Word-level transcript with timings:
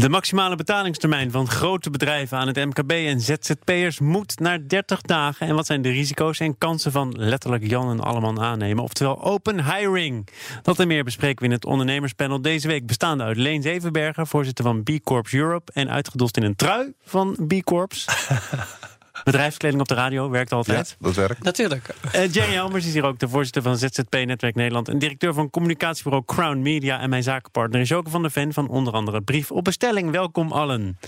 De 0.00 0.08
maximale 0.08 0.56
betalingstermijn 0.56 1.30
van 1.30 1.48
grote 1.48 1.90
bedrijven 1.90 2.38
aan 2.38 2.46
het 2.46 2.56
MKB 2.56 2.90
en 2.90 3.20
ZZP'ers 3.20 3.98
moet 3.98 4.38
naar 4.38 4.68
30 4.68 5.00
dagen. 5.00 5.46
En 5.46 5.54
wat 5.54 5.66
zijn 5.66 5.82
de 5.82 5.90
risico's 5.90 6.40
en 6.40 6.58
kansen 6.58 6.92
van 6.92 7.14
letterlijk 7.16 7.66
Jan 7.66 7.90
en 7.90 8.00
Alleman 8.00 8.40
aannemen? 8.40 8.84
Oftewel 8.84 9.22
open 9.22 9.64
hiring. 9.64 10.28
Dat 10.62 10.78
en 10.78 10.86
meer 10.86 11.04
bespreken 11.04 11.38
we 11.38 11.44
in 11.44 11.50
het 11.50 11.64
ondernemerspanel 11.64 12.42
deze 12.42 12.68
week. 12.68 12.86
Bestaande 12.86 13.24
uit 13.24 13.36
Leen 13.36 13.62
Zevenbergen, 13.62 14.26
voorzitter 14.26 14.64
van 14.64 14.82
B 14.82 14.90
Corps 15.04 15.32
Europe. 15.32 15.72
En 15.72 15.90
uitgedost 15.90 16.36
in 16.36 16.42
een 16.42 16.56
trui 16.56 16.92
van 17.04 17.36
B 17.46 17.62
Corps. 17.64 18.04
Bedrijfskleding 19.24 19.80
op 19.80 19.88
de 19.88 19.94
radio 19.94 20.30
werkt 20.30 20.52
altijd. 20.52 20.88
Ja, 20.88 21.06
dat 21.06 21.14
werkt. 21.14 21.42
Natuurlijk. 21.42 21.94
Uh, 22.14 22.32
Jerry 22.32 22.52
Helmers 22.52 22.86
is 22.86 22.92
hier 22.92 23.04
ook 23.04 23.18
de 23.18 23.28
voorzitter 23.28 23.62
van 23.62 23.78
ZZP 23.78 24.12
Netwerk 24.12 24.54
Nederland... 24.54 24.88
en 24.88 24.98
directeur 24.98 25.34
van 25.34 25.50
communicatiebureau 25.50 26.24
Crown 26.26 26.58
Media... 26.62 27.00
en 27.00 27.10
mijn 27.10 27.22
zakenpartner 27.22 27.80
is 27.80 27.88
Joke 27.88 28.10
van 28.10 28.22
der 28.22 28.30
Ven 28.30 28.52
van 28.52 28.68
onder 28.68 28.92
andere 28.92 29.20
Brief 29.20 29.50
op 29.50 29.64
Bestelling. 29.64 30.10
Welkom 30.10 30.52
allen. 30.52 30.98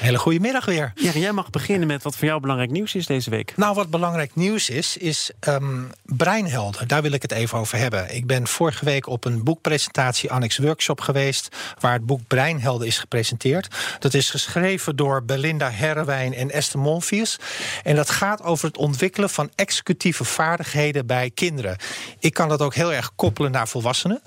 Hele 0.00 0.18
goede 0.18 0.40
middag 0.40 0.64
weer. 0.64 0.92
Jerry, 0.94 1.20
jij 1.20 1.32
mag 1.32 1.50
beginnen 1.50 1.88
met 1.88 2.02
wat 2.02 2.16
voor 2.16 2.28
jou 2.28 2.40
belangrijk 2.40 2.70
nieuws 2.70 2.94
is 2.94 3.06
deze 3.06 3.30
week. 3.30 3.52
Nou, 3.56 3.74
wat 3.74 3.90
belangrijk 3.90 4.34
nieuws 4.34 4.68
is, 4.68 4.96
is 4.96 5.30
um, 5.48 5.90
breinhelden. 6.04 6.88
Daar 6.88 7.02
wil 7.02 7.12
ik 7.12 7.22
het 7.22 7.32
even 7.32 7.58
over 7.58 7.78
hebben. 7.78 8.14
Ik 8.14 8.26
ben 8.26 8.46
vorige 8.46 8.84
week 8.84 9.06
op 9.06 9.24
een 9.24 9.44
boekpresentatie 9.44 10.30
Annex 10.30 10.58
Workshop 10.58 11.00
geweest... 11.00 11.56
waar 11.78 11.92
het 11.92 12.06
boek 12.06 12.20
Breinhelden 12.26 12.86
is 12.86 12.98
gepresenteerd. 12.98 13.68
Dat 13.98 14.14
is 14.14 14.30
geschreven 14.30 14.96
door 14.96 15.24
Belinda 15.24 15.70
Herrewijn 15.70 16.34
en 16.34 16.50
Esther 16.50 16.80
Monfiers... 16.80 17.38
En 17.82 17.96
dat 17.96 18.10
gaat 18.10 18.42
over 18.42 18.66
het 18.66 18.76
ontwikkelen 18.76 19.30
van 19.30 19.50
executieve 19.54 20.24
vaardigheden 20.24 21.06
bij 21.06 21.30
kinderen. 21.34 21.76
Ik 22.18 22.34
kan 22.34 22.48
dat 22.48 22.62
ook 22.62 22.74
heel 22.74 22.92
erg 22.92 23.12
koppelen 23.14 23.50
naar 23.50 23.68
volwassenen. 23.68 24.22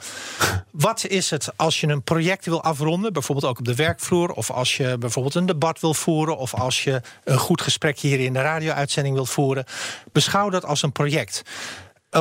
Wat 0.71 1.05
is 1.05 1.29
het 1.29 1.49
als 1.55 1.79
je 1.79 1.87
een 1.87 2.03
project 2.03 2.45
wil 2.45 2.63
afronden, 2.63 3.13
bijvoorbeeld 3.13 3.51
ook 3.51 3.59
op 3.59 3.65
de 3.65 3.75
werkvloer, 3.75 4.31
of 4.31 4.51
als 4.51 4.77
je 4.77 4.97
bijvoorbeeld 4.97 5.35
een 5.35 5.45
debat 5.45 5.79
wil 5.79 5.93
voeren, 5.93 6.37
of 6.37 6.53
als 6.53 6.83
je 6.83 7.01
een 7.23 7.37
goed 7.37 7.61
gesprek 7.61 7.99
hier 7.99 8.19
in 8.19 8.33
de 8.33 8.41
radio-uitzending 8.41 9.15
wilt 9.15 9.29
voeren? 9.29 9.65
Beschouw 10.11 10.49
dat 10.49 10.65
als 10.65 10.81
een 10.81 10.91
project. 10.91 11.41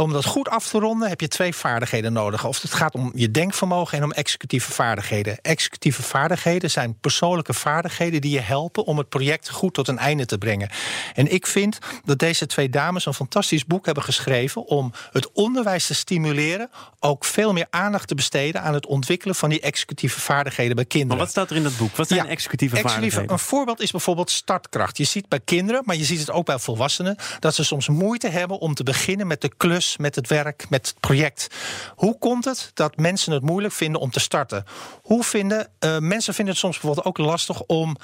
Om 0.00 0.12
dat 0.12 0.24
goed 0.24 0.48
af 0.48 0.68
te 0.68 0.78
ronden 0.78 1.08
heb 1.08 1.20
je 1.20 1.28
twee 1.28 1.54
vaardigheden 1.54 2.12
nodig. 2.12 2.44
Of 2.44 2.62
het 2.62 2.74
gaat 2.74 2.94
om 2.94 3.12
je 3.14 3.30
denkvermogen 3.30 3.98
en 3.98 4.04
om 4.04 4.12
executieve 4.12 4.72
vaardigheden. 4.72 5.38
Executieve 5.42 6.02
vaardigheden 6.02 6.70
zijn 6.70 6.98
persoonlijke 7.00 7.54
vaardigheden 7.54 8.20
die 8.20 8.30
je 8.30 8.40
helpen 8.40 8.84
om 8.84 8.98
het 8.98 9.08
project 9.08 9.50
goed 9.50 9.74
tot 9.74 9.88
een 9.88 9.98
einde 9.98 10.26
te 10.26 10.38
brengen. 10.38 10.70
En 11.14 11.32
ik 11.32 11.46
vind 11.46 11.78
dat 12.04 12.18
deze 12.18 12.46
twee 12.46 12.68
dames 12.68 13.06
een 13.06 13.14
fantastisch 13.14 13.64
boek 13.64 13.84
hebben 13.84 14.04
geschreven 14.04 14.66
om 14.66 14.92
het 15.12 15.32
onderwijs 15.32 15.86
te 15.86 15.94
stimuleren, 15.94 16.70
ook 17.00 17.24
veel 17.24 17.52
meer 17.52 17.66
aandacht 17.70 18.08
te 18.08 18.14
besteden 18.14 18.62
aan 18.62 18.74
het 18.74 18.86
ontwikkelen 18.86 19.34
van 19.34 19.50
die 19.50 19.60
executieve 19.60 20.20
vaardigheden 20.20 20.76
bij 20.76 20.84
kinderen. 20.84 21.16
Maar 21.16 21.26
wat 21.26 21.34
staat 21.34 21.50
er 21.50 21.56
in 21.56 21.62
dat 21.62 21.76
boek? 21.76 21.96
Wat 21.96 22.08
zijn 22.08 22.26
executieve 22.26 22.76
vaardigheden? 22.76 23.32
Een 23.32 23.38
voorbeeld 23.38 23.80
is 23.80 23.90
bijvoorbeeld 23.90 24.30
startkracht. 24.30 24.96
Je 24.96 25.04
ziet 25.04 25.28
bij 25.28 25.40
kinderen, 25.44 25.82
maar 25.84 25.96
je 25.96 26.04
ziet 26.04 26.20
het 26.20 26.30
ook 26.30 26.46
bij 26.46 26.58
volwassenen, 26.58 27.16
dat 27.40 27.54
ze 27.54 27.64
soms 27.64 27.88
moeite 27.88 28.28
hebben 28.28 28.58
om 28.58 28.74
te 28.74 28.82
beginnen 28.82 29.26
met 29.26 29.40
de 29.40 29.50
klus 29.56 29.80
met 29.97 30.14
het 30.14 30.28
werk, 30.28 30.66
met 30.70 30.86
het 30.86 31.00
project. 31.00 31.47
Hoe 31.94 32.19
komt 32.19 32.44
het 32.44 32.70
dat 32.75 32.97
mensen 32.97 33.33
het 33.33 33.42
moeilijk 33.42 33.75
vinden 33.75 34.00
om 34.00 34.11
te 34.11 34.20
starten? 34.20 34.64
Hoe 35.02 35.25
vinden 35.25 35.69
uh, 35.80 35.98
mensen 35.98 36.34
vinden 36.34 36.52
het 36.52 36.62
soms 36.62 36.78
bijvoorbeeld 36.78 37.06
ook 37.06 37.19
lastig 37.19 37.62
om 37.62 37.97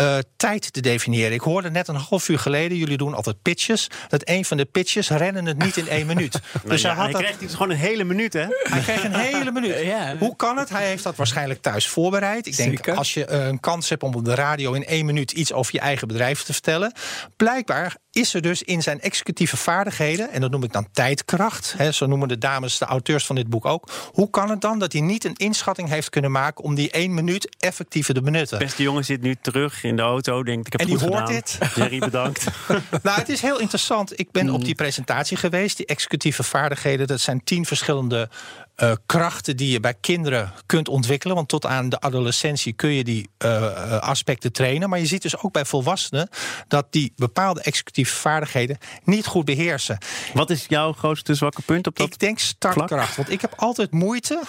uh, 0.00 0.18
tijd 0.36 0.72
te 0.72 0.80
definiëren. 0.80 1.32
Ik 1.32 1.40
hoorde 1.40 1.70
net 1.70 1.88
een 1.88 1.94
half 1.94 2.28
uur 2.28 2.38
geleden, 2.38 2.76
jullie 2.76 2.96
doen 2.96 3.14
altijd 3.14 3.42
pitches, 3.42 3.90
dat 4.08 4.28
een 4.28 4.44
van 4.44 4.56
de 4.56 4.64
pitches 4.64 5.08
rennen 5.08 5.46
het 5.46 5.58
niet 5.58 5.76
in 5.76 5.88
één 5.88 6.06
minuut. 6.06 6.32
nou 6.52 6.68
dus 6.68 6.82
ja, 6.82 6.94
hij, 6.96 7.10
had 7.10 7.20
hij 7.20 7.34
dus 7.38 7.52
gewoon 7.52 7.70
een 7.70 7.76
hele 7.76 8.04
minuut, 8.04 8.32
hè? 8.32 8.46
Hij 8.48 8.80
kreeg 8.80 9.04
een 9.04 9.14
hele 9.14 9.52
minuut. 9.52 9.78
ja. 9.94 10.16
Hoe 10.16 10.36
kan 10.36 10.56
het? 10.56 10.68
Hij 10.68 10.86
heeft 10.86 11.02
dat 11.02 11.16
waarschijnlijk 11.16 11.62
thuis 11.62 11.88
voorbereid. 11.88 12.46
Ik 12.46 12.56
denk, 12.56 12.76
Zeker. 12.76 12.94
als 12.94 13.14
je 13.14 13.26
uh, 13.30 13.46
een 13.46 13.60
kans 13.60 13.88
hebt 13.88 14.02
om 14.02 14.14
op 14.14 14.24
de 14.24 14.34
radio 14.34 14.72
in 14.72 14.86
één 14.86 15.06
minuut 15.06 15.32
iets 15.32 15.52
over 15.52 15.74
je 15.74 15.80
eigen 15.80 16.08
bedrijf 16.08 16.42
te 16.42 16.52
vertellen, 16.52 16.92
blijkbaar 17.36 17.96
is 18.14 18.34
er 18.34 18.42
dus 18.42 18.62
in 18.62 18.82
zijn 18.82 19.00
executieve 19.00 19.56
vaardigheden, 19.56 20.30
en 20.30 20.40
dat 20.40 20.50
noem 20.50 20.62
ik 20.62 20.72
dan 20.72 20.86
tijdkracht, 20.92 21.74
hè, 21.76 21.92
zo 21.92 22.06
noemen 22.06 22.28
de 22.28 22.38
dames, 22.38 22.78
de 22.78 22.84
auteurs 22.84 23.26
van 23.26 23.36
dit 23.36 23.48
boek 23.48 23.64
ook. 23.64 23.90
Hoe 24.12 24.30
kan 24.30 24.50
het 24.50 24.60
dan 24.60 24.78
dat 24.78 24.92
hij 24.92 25.00
niet 25.00 25.24
een 25.24 25.34
inschatting 25.34 25.88
heeft 25.88 26.10
kunnen 26.10 26.30
maken 26.30 26.64
om 26.64 26.74
die 26.74 26.90
één 26.90 27.14
minuut 27.14 27.56
effectief 27.58 28.06
te 28.06 28.20
benutten? 28.20 28.58
Beste 28.58 28.82
jongen 28.82 29.04
zit 29.04 29.22
nu 29.22 29.36
terug 29.42 29.84
in 29.84 29.96
de 29.96 30.02
auto, 30.02 30.42
denkt 30.42 30.66
ik 30.66 30.72
heb 30.72 30.80
en 30.80 30.86
die 30.86 30.98
hoort 30.98 31.12
gedaan. 31.12 31.26
dit. 31.26 31.58
Jerry, 31.74 31.98
bedankt. 31.98 32.44
nou, 33.02 33.18
het 33.18 33.28
is 33.28 33.40
heel 33.40 33.60
interessant. 33.60 34.18
Ik 34.18 34.30
ben 34.30 34.50
op 34.50 34.64
die 34.64 34.74
presentatie 34.74 35.36
geweest. 35.36 35.76
Die 35.76 35.86
executieve 35.86 36.42
vaardigheden, 36.42 37.06
dat 37.06 37.20
zijn 37.20 37.44
tien 37.44 37.66
verschillende 37.66 38.28
uh, 38.76 38.92
krachten 39.06 39.56
die 39.56 39.70
je 39.70 39.80
bij 39.80 39.94
kinderen 40.00 40.52
kunt 40.66 40.88
ontwikkelen. 40.88 41.36
Want 41.36 41.48
tot 41.48 41.66
aan 41.66 41.88
de 41.88 42.00
adolescentie 42.00 42.72
kun 42.72 42.90
je 42.90 43.04
die 43.04 43.28
uh, 43.44 43.98
aspecten 43.98 44.52
trainen. 44.52 44.88
Maar 44.88 44.98
je 44.98 45.06
ziet 45.06 45.22
dus 45.22 45.38
ook 45.38 45.52
bij 45.52 45.64
volwassenen 45.64 46.28
dat 46.68 46.86
die 46.90 47.12
bepaalde 47.16 47.62
executieve 47.62 48.14
vaardigheden 48.14 48.78
niet 49.04 49.26
goed 49.26 49.44
beheersen. 49.44 49.98
Wat 50.32 50.50
is 50.50 50.64
jouw 50.68 50.92
grootste 50.92 51.34
zwakke 51.34 51.62
punt 51.62 51.86
op 51.86 51.96
dat 51.96 52.06
Ik 52.06 52.18
denk 52.18 52.38
startkracht. 52.38 52.88
Vlak? 52.88 53.14
Want 53.14 53.30
ik 53.30 53.40
heb 53.40 53.52
altijd 53.56 53.90
moeite, 53.90 54.42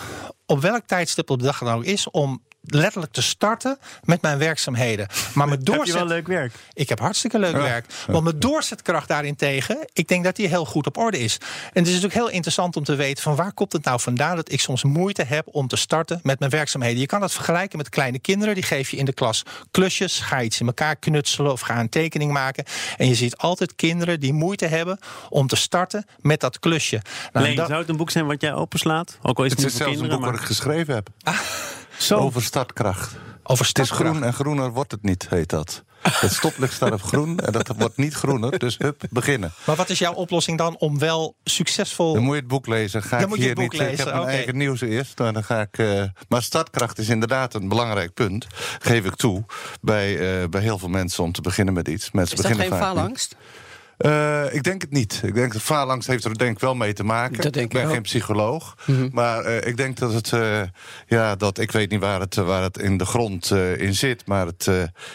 op 0.45 0.61
welk 0.61 0.85
tijdstip 0.85 1.29
op 1.29 1.39
de 1.39 1.45
dag 1.45 1.59
dan 1.59 1.75
ook 1.75 1.83
is, 1.83 2.09
om 2.09 2.41
letterlijk 2.67 3.11
te 3.11 3.21
starten 3.21 3.77
met 4.03 4.21
mijn 4.21 4.37
werkzaamheden. 4.37 5.07
Maar 5.33 5.47
mijn 5.47 5.63
doorzet... 5.63 5.85
Heb 5.85 5.93
je 5.95 5.99
wel 5.99 6.15
leuk 6.15 6.27
werk? 6.27 6.53
Ik 6.73 6.89
heb 6.89 6.99
hartstikke 6.99 7.39
leuk 7.39 7.55
ja. 7.55 7.61
werk. 7.61 7.85
Want 8.07 8.23
mijn 8.23 8.39
doorzetkracht 8.39 9.07
daarentegen, 9.07 9.77
ik 9.93 10.07
denk 10.07 10.23
dat 10.23 10.35
die 10.35 10.47
heel 10.47 10.65
goed 10.65 10.87
op 10.87 10.97
orde 10.97 11.19
is. 11.19 11.37
En 11.37 11.69
het 11.73 11.87
is 11.87 11.93
natuurlijk 11.93 12.13
heel 12.13 12.29
interessant 12.29 12.75
om 12.75 12.83
te 12.83 12.95
weten 12.95 13.23
van 13.23 13.35
waar 13.35 13.53
komt 13.53 13.73
het 13.73 13.83
nou 13.83 13.99
vandaan 13.99 14.35
dat 14.35 14.51
ik 14.51 14.61
soms 14.61 14.83
moeite 14.83 15.23
heb 15.23 15.47
om 15.51 15.67
te 15.67 15.75
starten 15.75 16.19
met 16.23 16.39
mijn 16.39 16.51
werkzaamheden. 16.51 16.99
Je 16.99 17.05
kan 17.05 17.19
dat 17.19 17.33
vergelijken 17.33 17.77
met 17.77 17.89
kleine 17.89 18.19
kinderen. 18.19 18.53
Die 18.53 18.63
geef 18.63 18.89
je 18.89 18.97
in 18.97 19.05
de 19.05 19.13
klas 19.13 19.43
klusjes. 19.71 20.19
Ga 20.19 20.41
iets 20.41 20.59
in 20.59 20.67
elkaar 20.67 20.95
knutselen 20.95 21.51
of 21.51 21.61
ga 21.61 21.79
een 21.79 21.89
tekening 21.89 22.31
maken. 22.31 22.63
En 22.97 23.07
je 23.07 23.15
ziet 23.15 23.37
altijd 23.37 23.75
kinderen 23.75 24.19
die 24.19 24.33
moeite 24.33 24.65
hebben 24.65 24.99
om 25.29 25.47
te 25.47 25.55
starten 25.55 26.05
met 26.21 26.39
dat 26.39 26.59
klusje. 26.59 27.01
Nou, 27.33 27.45
Leen, 27.45 27.55
dat... 27.55 27.67
zou 27.67 27.79
het 27.79 27.89
een 27.89 27.97
boek 27.97 28.11
zijn 28.11 28.25
wat 28.25 28.41
jij 28.41 28.53
openslaat? 28.53 29.17
Ook 29.21 29.37
al 29.37 29.43
is 29.43 29.51
het, 29.51 29.59
het 29.59 29.69
is 29.69 29.77
zelfs 29.77 29.91
kinderen, 29.91 30.13
een 30.13 30.19
boek 30.19 30.25
maar... 30.25 30.39
wat 30.39 30.49
ik 30.49 30.55
geschreven 30.55 30.93
heb. 30.93 31.09
Ah. 31.23 31.39
Zo. 31.97 32.17
Over 32.17 32.43
startkracht. 32.43 33.15
Over 33.43 33.65
Het 33.65 33.79
is 33.79 33.89
groen 33.89 34.23
en 34.23 34.33
groener 34.33 34.71
wordt 34.71 34.91
het 34.91 35.03
niet, 35.03 35.29
heet 35.29 35.49
dat. 35.49 35.83
Het 36.09 36.33
stoplicht 36.33 36.73
staat 36.73 36.91
op 36.91 37.01
groen 37.01 37.39
en 37.39 37.51
dat 37.51 37.67
wordt 37.77 37.97
niet 37.97 38.13
groener. 38.13 38.59
Dus 38.59 38.77
hup, 38.77 39.03
beginnen. 39.09 39.53
Maar 39.65 39.75
wat 39.75 39.89
is 39.89 39.99
jouw 39.99 40.13
oplossing 40.13 40.57
dan 40.57 40.77
om 40.77 40.99
wel 40.99 41.35
succesvol... 41.43 42.13
Dan 42.13 42.23
moet 42.23 42.33
je 42.33 42.39
het 42.39 42.49
boek 42.49 42.67
lezen. 42.67 43.03
Ga 43.03 43.09
dan 43.09 43.19
ik 43.19 43.27
moet 43.27 43.37
je 43.37 43.43
hier 43.43 43.53
het 43.53 43.59
boek 43.59 43.71
niet, 43.71 43.81
lezen. 43.81 43.93
Ik 43.93 43.97
heb 43.97 44.07
okay. 44.07 44.19
mijn 44.19 44.35
eigen 44.35 44.57
nieuws 44.57 44.81
eerst. 44.81 45.17
Dan 45.17 45.43
ga 45.43 45.61
ik, 45.61 45.77
uh, 45.77 46.03
maar 46.27 46.41
startkracht 46.41 46.97
is 46.97 47.09
inderdaad 47.09 47.53
een 47.53 47.67
belangrijk 47.67 48.13
punt. 48.13 48.47
Geef 48.79 49.05
ik 49.05 49.15
toe. 49.15 49.45
Bij, 49.81 50.41
uh, 50.41 50.49
bij 50.49 50.61
heel 50.61 50.77
veel 50.77 50.89
mensen 50.89 51.23
om 51.23 51.31
te 51.31 51.41
beginnen 51.41 51.73
met 51.73 51.87
iets. 51.87 52.11
Mensen 52.11 52.37
is 52.37 52.43
dat 52.43 52.51
beginnen 52.51 52.77
geen 52.77 52.87
faalangst? 52.87 53.35
Niet. 53.37 53.64
Uh, 53.97 54.53
ik 54.53 54.63
denk 54.63 54.81
het 54.81 54.91
niet. 54.91 55.21
Ik 55.23 55.33
denk 55.33 55.53
dat 55.53 55.61
faalangst 55.61 56.07
heeft 56.07 56.25
er 56.25 56.37
denk 56.37 56.55
ik 56.55 56.59
wel 56.59 56.75
mee 56.75 56.93
te 56.93 57.03
maken. 57.03 57.41
Dat 57.41 57.53
denk 57.53 57.73
ik 57.73 57.81
ben 57.81 57.89
geen 57.89 58.01
psycholoog. 58.01 58.75
Mm 58.85 58.95
-hmm. 58.95 59.09
Maar 59.11 59.45
uh, 59.45 59.67
ik 59.67 59.77
denk 59.77 59.97
dat 59.97 60.13
het, 60.13 60.31
uh, 60.31 60.61
ja, 61.07 61.35
dat 61.35 61.57
ik 61.57 61.71
weet 61.71 61.89
niet 61.89 61.99
waar 61.99 62.19
het, 62.19 62.35
waar 62.35 62.61
het 62.61 62.77
in 62.77 62.97
de 62.97 63.05
grond 63.05 63.51
in 63.77 63.93
zit. 63.93 64.25
Maar 64.25 64.45
het, 64.45 64.69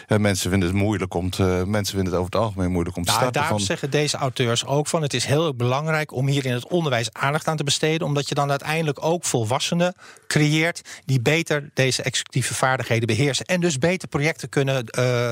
ja, 0.07 0.17
mensen 0.17 0.49
vinden 0.49 0.69
het 0.69 0.77
moeilijk 0.77 1.13
om 1.13 1.29
te, 1.29 1.63
mensen 1.67 1.95
vinden 1.95 2.13
het 2.13 2.21
over 2.21 2.33
het 2.33 2.41
algemeen 2.41 2.71
moeilijk 2.71 2.97
om 2.97 3.03
te 3.03 3.09
nou, 3.09 3.21
starten. 3.21 3.41
Daarom 3.41 3.57
van... 3.57 3.67
zeggen 3.67 3.89
deze 3.89 4.17
auteurs 4.17 4.65
ook 4.65 4.87
van 4.87 5.01
het 5.01 5.13
is 5.13 5.25
heel 5.25 5.55
belangrijk 5.55 6.13
om 6.13 6.27
hier 6.27 6.45
in 6.45 6.53
het 6.53 6.67
onderwijs 6.67 7.13
aandacht 7.13 7.47
aan 7.47 7.57
te 7.57 7.63
besteden. 7.63 8.07
Omdat 8.07 8.29
je 8.29 8.35
dan 8.35 8.49
uiteindelijk 8.49 9.03
ook 9.03 9.25
volwassenen 9.25 9.95
creëert 10.27 10.81
die 11.05 11.21
beter 11.21 11.69
deze 11.73 12.03
executieve 12.03 12.53
vaardigheden 12.53 13.07
beheersen. 13.07 13.45
En 13.45 13.59
dus 13.59 13.77
beter 13.77 14.07
projecten 14.07 14.49
kunnen 14.49 14.89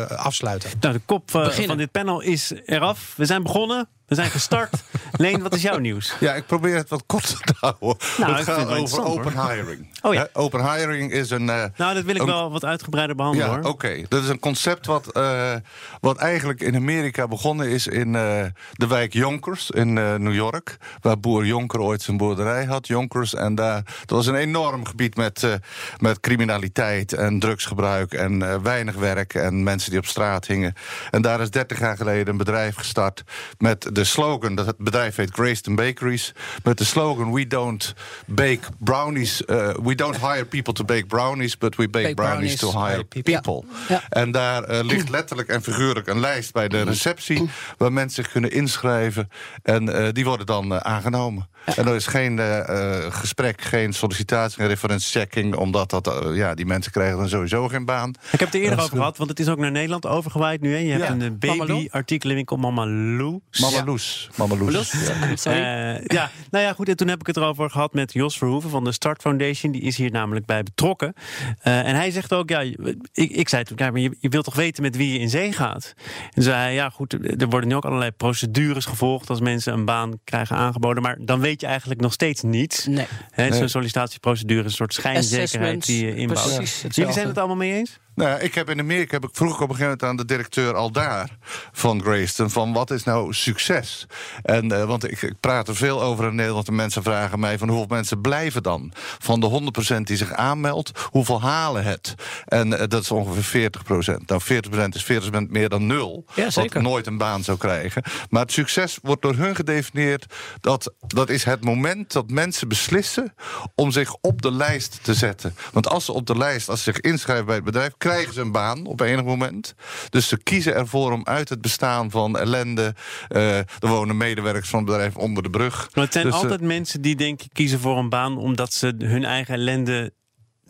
afsluiten. 0.07 0.69
Nou, 0.79 0.94
de 0.94 1.01
kop 1.06 1.31
van 1.31 1.77
dit 1.77 1.91
panel 1.91 2.21
is 2.21 2.51
eraf. 2.65 3.13
We 3.15 3.25
zijn 3.25 3.38
begonnen. 3.44 3.89
We 4.09 4.15
zijn 4.15 4.29
gestart. 4.29 4.83
Leen, 5.11 5.41
wat 5.41 5.53
is 5.53 5.61
jouw 5.61 5.77
nieuws? 5.77 6.13
Ja, 6.19 6.33
ik 6.33 6.45
probeer 6.45 6.75
het 6.75 6.89
wat 6.89 7.03
korter 7.06 7.39
te 7.39 7.53
houden. 7.59 8.07
Nou, 8.17 8.33
het 8.33 8.44
gaat 8.44 8.67
over 8.67 9.03
open 9.03 9.33
hoor. 9.33 9.51
hiring. 9.51 9.88
Oh 10.01 10.13
ja. 10.13 10.19
He, 10.21 10.39
open 10.39 10.71
hiring 10.71 11.11
is 11.11 11.29
een... 11.29 11.41
Uh, 11.41 11.63
nou, 11.75 11.94
dat 11.94 12.03
wil 12.03 12.15
ik 12.15 12.21
een, 12.21 12.27
wel 12.27 12.51
wat 12.51 12.65
uitgebreider 12.65 13.15
behandelen. 13.15 13.47
Ja, 13.47 13.53
hoor. 13.53 13.63
oké. 13.63 13.69
Okay. 13.69 14.06
Dat 14.09 14.23
is 14.23 14.29
een 14.29 14.39
concept 14.39 14.85
wat, 14.85 15.17
uh, 15.17 15.53
wat 16.00 16.17
eigenlijk 16.17 16.61
in 16.61 16.75
Amerika 16.75 17.27
begonnen 17.27 17.69
is 17.69 17.88
in 17.88 18.07
uh, 18.07 18.44
de 18.73 18.88
wijk 18.88 19.13
Yonkers 19.13 19.69
in 19.69 19.94
New 19.94 20.33
York. 20.33 20.77
Waar 21.01 21.19
boer 21.19 21.45
Jonker 21.45 21.79
ooit 21.79 22.01
zijn 22.01 22.17
boerderij 22.17 22.65
had, 22.65 22.88
Yonkers. 22.88 23.33
En 23.33 23.55
daar, 23.55 23.83
dat 24.05 24.17
was 24.17 24.25
een 24.25 24.35
enorm 24.35 24.85
gebied 24.85 25.15
met, 25.15 25.59
met 25.97 26.19
criminaliteit 26.19 27.13
en 27.13 27.39
drugsgebruik 27.39 28.13
en 28.13 28.63
weinig 28.63 28.95
werk 28.95 29.33
en 29.33 29.63
mensen 29.63 29.89
die 29.89 30.00
op 30.00 30.05
straat 30.05 30.47
hingen. 30.47 30.73
En 31.12 31.21
daar 31.21 31.41
is 31.41 31.51
30 31.51 31.79
jaar 31.79 31.97
geleden 31.97 32.27
een 32.27 32.38
bedrijf 32.38 32.75
gestart 32.75 33.23
met 33.57 33.89
de 34.00 34.06
slogan, 34.06 34.56
dat 34.56 34.66
het 34.66 34.78
bedrijf 34.78 35.16
heet 35.16 35.30
Grayston 35.31 35.75
Bakeries, 35.75 36.34
met 36.63 36.78
de 36.78 36.84
slogan 36.84 37.31
We 37.34 37.48
don't 37.48 37.94
bake 38.25 38.60
brownies, 38.78 39.42
uh, 39.48 39.69
we 39.84 39.96
don't 39.96 40.18
hire 40.18 40.46
people 40.46 40.74
to 40.74 40.84
bake 40.84 41.06
brownies, 41.06 41.57
but 41.57 41.75
we 41.75 41.90
bake, 41.90 42.04
Bake 42.04 42.16
brownies, 42.16 42.56
brownies. 42.56 42.75
to 42.75 42.86
hire 42.86 43.04
people. 43.24 43.63
Ja. 43.88 44.01
En 44.10 44.31
daar 44.31 44.63
eh, 44.63 44.84
ligt 44.84 45.10
letterlijk 45.10 45.50
en 45.50 45.62
figuurlijk 45.63 46.07
een 46.07 46.19
lijst 46.19 46.54
bij 46.54 46.68
de 46.68 46.81
receptie 46.81 47.50
waar 47.78 47.94
mensen 47.94 48.24
zich 48.24 48.31
kunnen 48.31 48.51
inschrijven 48.51 49.30
en 49.63 49.90
eh, 50.04 50.07
die 50.12 50.25
worden 50.25 50.46
dan 50.46 50.74
eh, 50.74 50.78
aangenomen. 50.78 51.48
En 51.75 51.88
er 51.88 51.96
is 51.96 52.07
geen 52.07 52.40
eh, 52.40 52.60
eh, 53.06 53.13
gesprek, 53.13 53.62
geen 53.62 53.94
sollicitatie, 53.94 54.57
geen 54.57 54.68
referentiechecking, 54.68 55.56
omdat 55.56 55.90
dat, 55.90 56.07
eh, 56.07 56.36
ja, 56.36 56.54
die 56.54 56.66
mensen 56.66 56.92
krijgen 56.92 57.18
dan 57.18 57.30
sowieso 57.30 57.68
geen 57.68 57.86
baan. 57.86 58.10
Ik 58.10 58.40
heb 58.40 58.40
het 58.40 58.54
er 58.56 58.62
eerder 58.62 58.80
over 58.84 58.98
gehad, 58.98 59.18
want 59.18 59.30
het 59.30 59.40
is 59.40 59.48
ook 59.48 59.57
naar 59.57 59.72
Nederland 59.72 60.06
overgewaaid 60.07 60.62
nu. 60.62 60.72
Hè. 60.72 60.78
Je 60.78 60.92
hebt 60.92 61.04
Ja. 61.04 61.10
een 61.12 61.22
eh, 61.22 61.50
Mama 61.50 61.56
Lou. 61.66 61.68
baby-artikelenwinkel 61.68 62.57
Mama 62.57 62.86
Lou. 62.86 63.40
Mama 63.60 63.84
Loes. 63.89 64.30
Mama 64.36 64.56
Loes. 64.56 64.91
Ja. 64.91 65.36
Sorry. 65.36 65.57
Eh, 65.59 66.06
ja, 66.06 66.31
nou 66.50 66.63
ja, 66.63 66.74
goed. 66.74 66.89
En 66.89 66.95
toen 66.95 67.07
heb 67.07 67.19
ik 67.19 67.27
het 67.27 67.38
erover 67.38 67.69
gehad 67.69 67.94
met 67.94 68.13
Jos 68.13 68.38
Verhoeven 68.38 68.69
van 68.69 68.83
de 68.83 68.91
Start 68.91 69.21
Foundation. 69.21 69.71
Die 69.71 69.81
is 69.81 69.97
hier 69.97 70.12
namelijk 70.12 70.45
bij 70.45 70.63
betrokken. 70.63 71.13
Eh, 71.62 71.88
en 71.88 71.95
hij 71.95 72.12
zegt 72.12 72.33
ook, 72.33 72.50
ja, 72.50 72.59
ik, 72.59 73.31
ik 73.31 73.50
zei 73.50 73.63
toen, 73.63 73.77
ja, 73.80 73.91
maar 73.91 74.01
je, 74.01 74.18
je 74.19 74.30
wilt 74.30 74.44
toch 74.45 74.56
weten 74.56 74.83
met 74.83 74.95
wie 74.95 75.13
je 75.13 75.19
in 75.19 75.30
zee 75.30 75.51
gaat? 75.51 75.94
En 76.33 76.44
zei 76.44 76.56
hij, 76.56 76.74
ja, 76.74 76.89
goed, 76.89 77.13
er 77.41 77.50
worden 77.50 77.69
nu 77.69 77.75
ook 77.75 77.86
allerlei 77.86 78.12
procedures 78.12 78.86
gevolgd 78.86 79.30
als 79.30 79.39
mensen 79.39 79.74
een 79.74 79.86
baan 79.86 80.19
krijgen 80.24 80.56
aangeboden. 80.56 81.03
Maar 81.03 81.18
dan 81.19 81.39
weet 81.39 81.62
je 81.62 81.68
eigenlijk 81.68 82.01
nog 82.01 82.13
steeds 82.13 82.41
niets. 82.41 82.86
Nee. 82.86 83.06
Hè, 83.31 83.56
Zo'n 83.56 83.69
sollicitatieprocedure 83.69 84.59
is 84.59 84.65
een 84.65 84.71
soort 84.71 84.94
schijnzekerheid 84.94 85.86
die 85.86 86.06
je 86.06 86.15
inbouwt. 86.15 86.56
precies 86.56 86.95
Jullie 86.95 87.13
zijn 87.13 87.27
het 87.27 87.38
allemaal 87.38 87.56
mee 87.56 87.74
eens? 87.74 88.00
Nou, 88.19 88.39
ik 88.39 88.56
heb 88.56 88.69
in 88.69 88.80
Amerika 88.80 89.13
heb 89.13 89.30
ik 89.30 89.36
vroeg 89.36 89.54
op 89.54 89.60
een 89.60 89.75
gegeven 89.75 89.83
moment 89.83 90.04
aan 90.04 90.16
de 90.16 90.25
directeur 90.25 90.75
al 90.75 90.92
daar 90.92 91.38
van 91.71 92.01
Grayston 92.01 92.50
van 92.50 92.74
wat 92.74 92.92
is 92.92 93.04
nou 93.04 93.33
succes? 93.33 94.07
En 94.44 94.71
eh, 94.71 94.86
want 94.86 95.12
ik, 95.12 95.21
ik 95.21 95.39
praat 95.39 95.68
er 95.68 95.75
veel 95.75 96.01
over 96.01 96.27
in 96.27 96.36
Nederland 96.36 96.68
en 96.68 96.75
mensen 96.75 97.04
vragen 97.04 97.39
mij 97.39 97.57
van 97.57 97.68
hoeveel 97.68 97.88
mensen 97.95 98.21
blijven 98.21 98.63
dan 98.63 98.92
van 99.19 99.39
de 99.39 99.71
100% 99.94 100.01
die 100.04 100.18
zich 100.18 100.33
aanmeldt, 100.33 100.92
hoeveel 101.12 101.42
halen 101.42 101.83
het? 101.83 102.16
En 102.45 102.80
eh, 102.80 102.88
dat 102.88 103.01
is 103.01 103.12
ongeveer 103.12 103.71
40%. 103.71 104.25
Nou, 104.25 104.42
40% 104.42 104.48
is 104.89 105.04
40% 105.04 105.50
meer 105.50 105.69
dan 105.69 105.88
nul, 105.88 106.25
Ja, 106.36 106.50
zeker. 106.50 106.74
wat 106.74 106.83
nooit 106.92 107.07
een 107.07 107.18
baan 107.18 107.44
zou 107.44 107.57
krijgen. 107.57 108.04
Maar 108.30 108.42
het 108.42 108.51
succes 108.51 109.00
wordt 109.01 109.22
door 109.22 109.36
hun 109.36 109.56
gedefinieerd 109.56 110.25
dat 110.62 110.94
dat 111.07 111.30
is 111.30 111.44
het 111.44 111.63
moment 111.63 112.12
dat 112.12 112.30
mensen 112.30 112.68
beslissen 112.68 113.33
om 113.75 113.92
zich 113.92 114.15
op 114.22 114.42
de 114.42 114.51
lijst 114.51 115.00
te 115.01 115.13
zetten. 115.13 115.56
Want 115.72 115.88
als 115.89 116.06
ze 116.06 116.13
op 116.13 116.25
de 116.27 116.38
lijst, 116.38 116.69
als 116.69 116.83
ze 116.83 116.92
zich 116.92 117.01
inschrijven 117.01 117.45
bij 117.45 117.56
het 117.56 117.63
bedrijf, 117.63 117.94
krijgen 118.09 118.33
ze 118.33 118.41
een 118.41 118.51
baan 118.51 118.85
op 118.85 119.00
enig 119.01 119.23
moment. 119.23 119.73
Dus 120.09 120.27
ze 120.27 120.44
kiezen 120.44 120.75
ervoor 120.75 121.11
om 121.11 121.21
uit 121.23 121.50
het 121.50 121.61
bestaan 121.61 122.11
van 122.11 122.38
ellende. 122.38 122.95
er 123.27 123.65
wonen 123.79 124.17
medewerkers 124.17 124.69
van 124.69 124.79
het 124.79 124.88
bedrijf 124.88 125.15
onder 125.15 125.44
de 125.44 125.50
brug. 125.50 125.89
Maar 125.94 126.03
het 126.03 126.13
zijn 126.13 126.25
Dus, 126.25 126.33
eh, 126.33 126.41
altijd 126.41 126.61
mensen 126.61 127.01
die 127.01 127.15
denk 127.15 127.41
ik 127.41 127.50
kiezen 127.53 127.79
voor 127.79 127.97
een 127.97 128.09
baan 128.09 128.38
omdat 128.38 128.73
ze 128.73 128.95
hun 128.97 129.25
eigen 129.25 129.53
ellende 129.53 130.13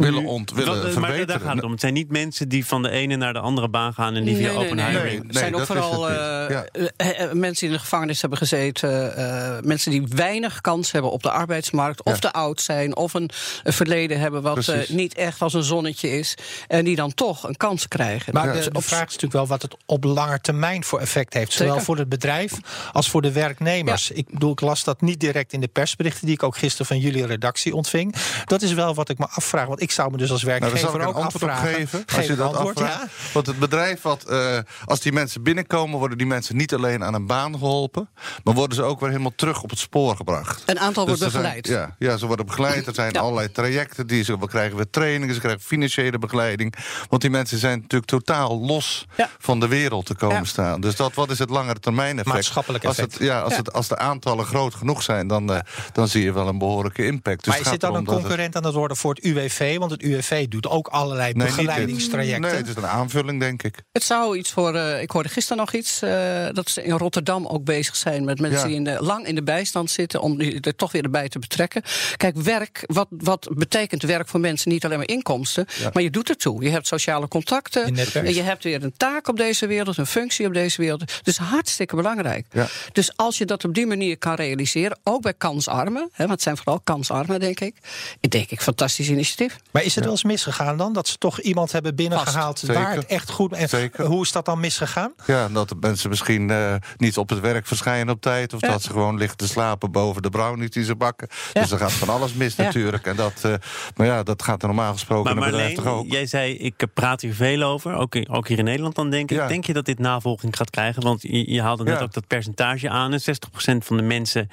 willen 0.05 0.25
ont, 0.25 0.51
willen 0.51 0.73
Dat- 0.73 0.83
maar 0.83 0.91
verbeteren. 0.91 1.27
daar 1.27 1.39
gaat 1.39 1.55
het 1.55 1.63
om. 1.63 1.71
Het 1.71 1.79
zijn 1.79 1.93
niet 1.93 2.09
mensen 2.11 2.49
die 2.49 2.65
van 2.65 2.81
de 2.81 2.89
ene 2.89 3.15
naar 3.15 3.33
de 3.33 3.39
andere 3.39 3.69
baan 3.69 3.93
gaan 3.93 4.15
en 4.15 4.23
die 4.23 4.35
via 4.35 4.51
open 4.51 4.75
nee. 4.75 4.85
hiring. 4.85 5.19
Nee, 5.23 5.27
Er 5.27 5.33
zijn 5.39 5.55
ook 5.55 5.67
dat 5.67 5.77
is 5.77 5.83
vooral 5.83 6.03
het 6.09 6.17
eh, 6.19 6.39
niet. 6.41 6.49
Ja. 6.73 6.89
eh, 6.95 7.23
eh, 7.23 7.31
mensen 7.31 7.59
die 7.59 7.69
in 7.69 7.73
de 7.75 7.79
gevangenis 7.79 8.21
hebben 8.21 8.37
gezeten. 8.39 9.15
eh, 9.15 9.57
mensen 9.63 9.91
die 9.91 10.03
weinig 10.07 10.61
kans 10.61 10.91
hebben 10.91 11.11
op 11.11 11.23
de 11.23 11.31
arbeidsmarkt. 11.31 12.03
Of 12.03 12.13
Ja. 12.13 12.19
te 12.19 12.31
oud 12.33 12.61
zijn. 12.61 12.95
Of 12.95 13.13
een, 13.13 13.29
een 13.63 13.73
verleden 13.73 14.19
hebben 14.19 14.41
wat 14.41 14.73
niet 14.87 15.13
echt 15.13 15.41
als 15.41 15.53
een 15.53 15.63
zonnetje 15.63 16.09
is. 16.09 16.35
En 16.67 16.85
die 16.85 16.95
dan 16.95 17.13
toch 17.13 17.43
een 17.47 17.57
kans 17.57 17.87
krijgen. 17.87 18.33
Maar 18.33 18.53
Dus 18.53 18.63
de, 18.65 18.71
de 18.71 18.81
vraag 18.81 18.99
is 18.99 19.05
natuurlijk 19.05 19.33
wel 19.33 19.47
wat 19.47 19.61
het 19.61 19.75
op 19.85 20.03
lange 20.03 20.41
termijn 20.41 20.83
voor 20.83 20.99
effect 20.99 21.33
heeft. 21.33 21.51
Zowel 21.51 21.67
Zeker. 21.69 21.85
voor 21.85 21.97
het 21.97 22.09
bedrijf 22.09 22.53
als 22.91 23.09
voor 23.09 23.21
de 23.21 23.31
werknemers. 23.31 24.11
Ik 24.11 24.29
bedoel, 24.29 24.51
ik 24.51 24.61
las 24.61 24.83
dat 24.83 25.01
niet 25.01 25.19
direct 25.19 25.53
in 25.53 25.59
de 25.61 25.67
persberichten... 25.67 26.25
die 26.25 26.35
ik 26.35 26.43
ook 26.43 26.57
gisteren 26.57 26.85
van 26.85 26.99
jullie 26.99 27.25
redactie 27.25 27.75
ontving. 27.75 28.15
Dat 28.45 28.61
is 28.61 28.73
wel 28.73 28.93
wat 28.95 29.09
ik 29.09 29.17
me 29.17 29.27
afvraag. 29.27 29.67
Want 29.67 29.81
ik 29.81 29.88
zou 29.91 30.11
me 30.11 30.17
dus 30.17 30.31
als 30.31 30.43
Nou, 30.43 30.59
daar 30.59 30.69
werkgever 30.69 30.89
zal 30.91 30.99
ik 30.99 31.05
een 31.07 31.13
ook 31.15 31.23
antwoord 31.23 31.43
op 31.43 31.49
afvragen. 31.49 31.75
geven. 31.75 32.03
Geef 32.05 32.17
Als 32.17 32.27
je 32.27 32.35
dat 32.35 32.47
antwoord, 32.55 32.79
afvraagt. 32.81 33.01
ja. 33.01 33.07
Want 33.33 33.45
het 33.47 33.59
bedrijf, 33.59 34.01
wat, 34.01 34.23
eh, 34.23 34.57
als 34.85 34.99
die 34.99 35.11
mensen 35.11 35.43
binnenkomen, 35.43 35.99
worden 35.99 36.17
die 36.17 36.27
mensen 36.27 36.55
niet 36.57 36.73
alleen 36.73 37.03
aan 37.03 37.13
een 37.13 37.25
baan 37.27 37.53
geholpen, 37.57 38.09
maar 38.43 38.53
worden 38.53 38.75
ze 38.75 38.83
ook 38.83 38.99
weer 38.99 39.09
helemaal 39.09 39.33
terug 39.35 39.63
op 39.63 39.69
het 39.69 39.79
spoor 39.79 40.15
gebracht. 40.15 40.63
Een 40.65 40.79
aantal 40.79 41.05
wordt 41.07 41.21
er 41.21 41.29
zijn- 41.31 41.41
begeleid. 41.43 41.67
ja, 41.67 41.95
ja, 41.99 42.17
ze 42.17 42.25
worden 42.27 42.45
begeleid. 42.45 42.87
Er 42.87 42.93
zijn 42.93 43.13
Ja. 43.13 43.19
allerlei 43.19 43.51
trajecten. 43.51 44.07
Die 44.07 44.23
ze, 44.23 44.39
we 44.39 44.47
krijgen 44.47 44.75
weer 44.75 44.89
trainingen, 44.89 45.33
ze 45.33 45.39
krijgen 45.39 45.61
financiële 45.61 46.19
begeleiding. 46.19 46.73
Want 47.09 47.21
die 47.21 47.31
mensen 47.31 47.57
zijn 47.57 47.79
natuurlijk 47.79 48.11
totaal 48.11 48.59
los 48.59 49.05
Ja. 49.17 49.29
van 49.39 49.59
de 49.59 49.67
wereld 49.67 50.05
te 50.05 50.15
komen 50.15 50.35
Ja. 50.35 50.43
staan. 50.43 50.81
Dus 50.81 50.95
dat, 50.95 51.13
wat 51.13 51.29
is 51.29 51.39
het 51.39 51.49
langere 51.49 51.79
termijn 51.79 52.17
effect? 52.17 52.35
Maatschappelijk 52.35 52.85
als 52.85 52.97
effect. 52.97 53.13
Het, 53.13 53.27
ja, 53.27 53.39
als, 53.41 53.51
Ja. 53.51 53.57
Het, 53.57 53.73
als 53.73 53.87
de 53.87 53.97
aantallen 53.97 54.45
groot 54.45 54.73
genoeg 54.75 55.03
zijn, 55.03 55.27
dan, 55.27 55.53
eh, 55.53 55.59
dan 55.93 56.07
zie 56.07 56.23
je 56.23 56.31
wel 56.33 56.47
een 56.47 56.57
behoorlijke 56.57 57.05
impact. 57.05 57.37
Dus 57.43 57.47
maar 57.47 57.57
is 57.57 57.61
gaat 57.63 57.71
dit 57.71 57.81
dan 57.81 57.95
een 57.95 58.05
het- 58.05 58.13
concurrent 58.13 58.55
aan 58.55 58.63
het 58.65 58.73
worden 58.73 58.97
voor 58.97 59.13
het 59.13 59.23
UWV? 59.23 59.75
Want 59.79 59.91
het 59.91 60.01
UWV 60.01 60.47
doet 60.47 60.67
ook 60.67 60.87
allerlei 60.87 61.33
Nee, 61.33 61.45
begeleidingstrajecten. 61.47 62.41
Nee, 62.41 62.51
het 62.55 62.67
is 62.67 62.75
een 62.75 62.85
aanvulling, 62.87 63.39
denk 63.39 63.63
ik. 63.63 63.75
Het 63.91 64.03
zou 64.03 64.37
iets 64.37 64.51
voor. 64.51 64.75
eh, 64.75 65.01
ik 65.01 65.11
hoorde 65.11 65.29
gisteren 65.29 65.57
nog 65.57 65.73
iets. 65.73 66.01
eh, 66.01 66.47
dat 66.51 66.69
ze 66.69 66.83
in 66.83 66.91
Rotterdam 66.97 67.47
ook 67.47 67.63
bezig 67.63 67.95
zijn 67.95 68.23
met 68.23 68.39
mensen 68.39 68.59
Ja. 68.59 68.65
die 68.67 68.75
in 68.75 68.83
de, 68.83 68.97
lang 68.99 69.25
in 69.25 69.35
de 69.35 69.43
bijstand 69.43 69.91
zitten. 69.91 70.21
om 70.21 70.37
die 70.37 70.59
er 70.61 70.75
toch 70.75 70.91
weer 70.91 71.03
erbij 71.03 71.29
te 71.29 71.39
betrekken. 71.39 71.81
Kijk, 72.17 72.35
werk. 72.35 72.83
Wat, 72.85 73.07
wat 73.09 73.47
betekent 73.53 74.01
werk 74.03 74.27
voor 74.27 74.39
mensen? 74.39 74.71
Niet 74.71 74.85
alleen 74.85 74.97
maar 74.97 75.07
inkomsten. 75.07 75.65
Maar 75.93 76.03
je 76.03 76.09
doet 76.09 76.29
ertoe. 76.29 76.63
Je 76.63 76.69
hebt 76.69 76.87
sociale 76.87 77.27
contacten. 77.27 77.95
Je. 77.95 78.19
En 78.19 78.33
je 78.33 78.41
hebt 78.41 78.63
weer 78.63 78.83
een 78.83 78.93
taak 78.97 79.27
op 79.27 79.37
deze 79.37 79.67
wereld. 79.67 79.97
Een 79.97 80.05
functie 80.05 80.47
op 80.47 80.53
deze 80.53 80.81
wereld. 80.81 81.03
Dus 81.23 81.37
hartstikke 81.37 81.95
belangrijk. 81.95 82.45
Ja. 82.51 82.67
Dus 82.91 83.11
als 83.17 83.37
je 83.37 83.45
dat 83.45 83.63
op 83.65 83.73
die 83.73 83.85
manier 83.87 84.17
kan 84.17 84.35
realiseren. 84.35 84.97
ook 85.03 85.21
bij 85.21 85.33
kansarmen. 85.33 86.09
Hè, 86.11 86.17
want 86.17 86.29
het 86.29 86.41
zijn 86.41 86.57
vooral 86.57 86.79
kansarmen, 86.83 87.39
denk 87.39 87.59
ik. 87.59 87.75
Ik 88.19 88.31
denk 88.31 88.49
ik, 88.51 88.61
fantastisch 88.61 89.09
initiatief. 89.09 89.57
Maar 89.71 89.83
is 89.83 89.95
het 89.95 90.03
wel 90.03 90.13
eens 90.13 90.23
misgegaan 90.23 90.77
dan? 90.77 90.93
Dat 90.93 91.07
ze 91.07 91.17
toch 91.17 91.39
iemand 91.39 91.71
hebben 91.71 91.95
binnengehaald 91.95 92.59
Vast. 92.59 92.73
waar 92.73 92.95
het 92.95 93.05
echt 93.05 93.29
goed... 93.31 93.53
En 93.53 93.69
Zeker. 93.69 94.05
hoe 94.05 94.21
is 94.23 94.31
dat 94.31 94.45
dan 94.45 94.59
misgegaan? 94.59 95.13
Ja, 95.25 95.47
dat 95.49 95.69
de 95.69 95.75
mensen 95.79 96.09
misschien 96.09 96.49
eh, 96.49 96.75
niet 96.97 97.17
op 97.17 97.29
het 97.29 97.39
werk 97.39 97.67
verschijnen 97.67 98.13
op 98.13 98.21
tijd. 98.21 98.53
Of 98.53 98.61
Ja. 98.61 98.67
dat 98.67 98.81
ze 98.81 98.89
gewoon 98.89 99.17
liggen 99.17 99.37
te 99.37 99.47
slapen 99.47 99.91
boven 99.91 100.21
de 100.21 100.29
brownies 100.29 100.69
die 100.69 100.83
ze 100.83 100.95
bakken. 100.95 101.27
Ja. 101.53 101.61
Dus 101.61 101.71
er 101.71 101.77
gaat 101.77 101.91
van 101.91 102.09
alles 102.09 102.33
mis 102.33 102.55
Ja. 102.55 102.63
natuurlijk. 102.63 103.05
En 103.05 103.15
dat, 103.15 103.33
eh, 103.43 103.53
maar 103.95 104.07
ja, 104.07 104.23
dat 104.23 104.43
gaat 104.43 104.61
er 104.61 104.67
normaal 104.67 104.91
gesproken 104.93 105.23
Maar 105.23 105.33
in 105.35 105.43
een 105.43 105.49
bedrijf 105.51 105.75
toch 105.75 105.83
Marleen, 105.83 106.05
ook. 106.05 106.11
jij 106.11 106.25
zei, 106.25 106.57
ik 106.57 106.83
praat 106.93 107.21
hier 107.21 107.33
veel 107.33 107.63
over, 107.63 107.93
ook, 107.93 108.15
in- 108.15 108.29
ook 108.29 108.47
hier 108.47 108.57
in 108.57 108.63
Nederland 108.63 108.95
dan 108.95 109.09
denk 109.09 109.31
ik. 109.31 109.37
Ja. 109.37 109.47
Denk 109.47 109.65
je 109.65 109.73
dat 109.73 109.85
dit 109.85 109.99
navolging 109.99 110.55
gaat 110.57 110.69
krijgen? 110.69 111.01
Want 111.03 111.21
je, 111.21 111.51
je 111.51 111.61
haalde 111.61 111.83
net 111.83 111.97
Ja. 111.97 112.03
ook 112.03 112.13
dat 112.13 112.27
percentage 112.27 112.89
aan. 112.89 113.13
En 113.13 113.21
60% 113.21 113.85
van 113.85 113.97
de 113.97 114.03
mensen 114.03 114.49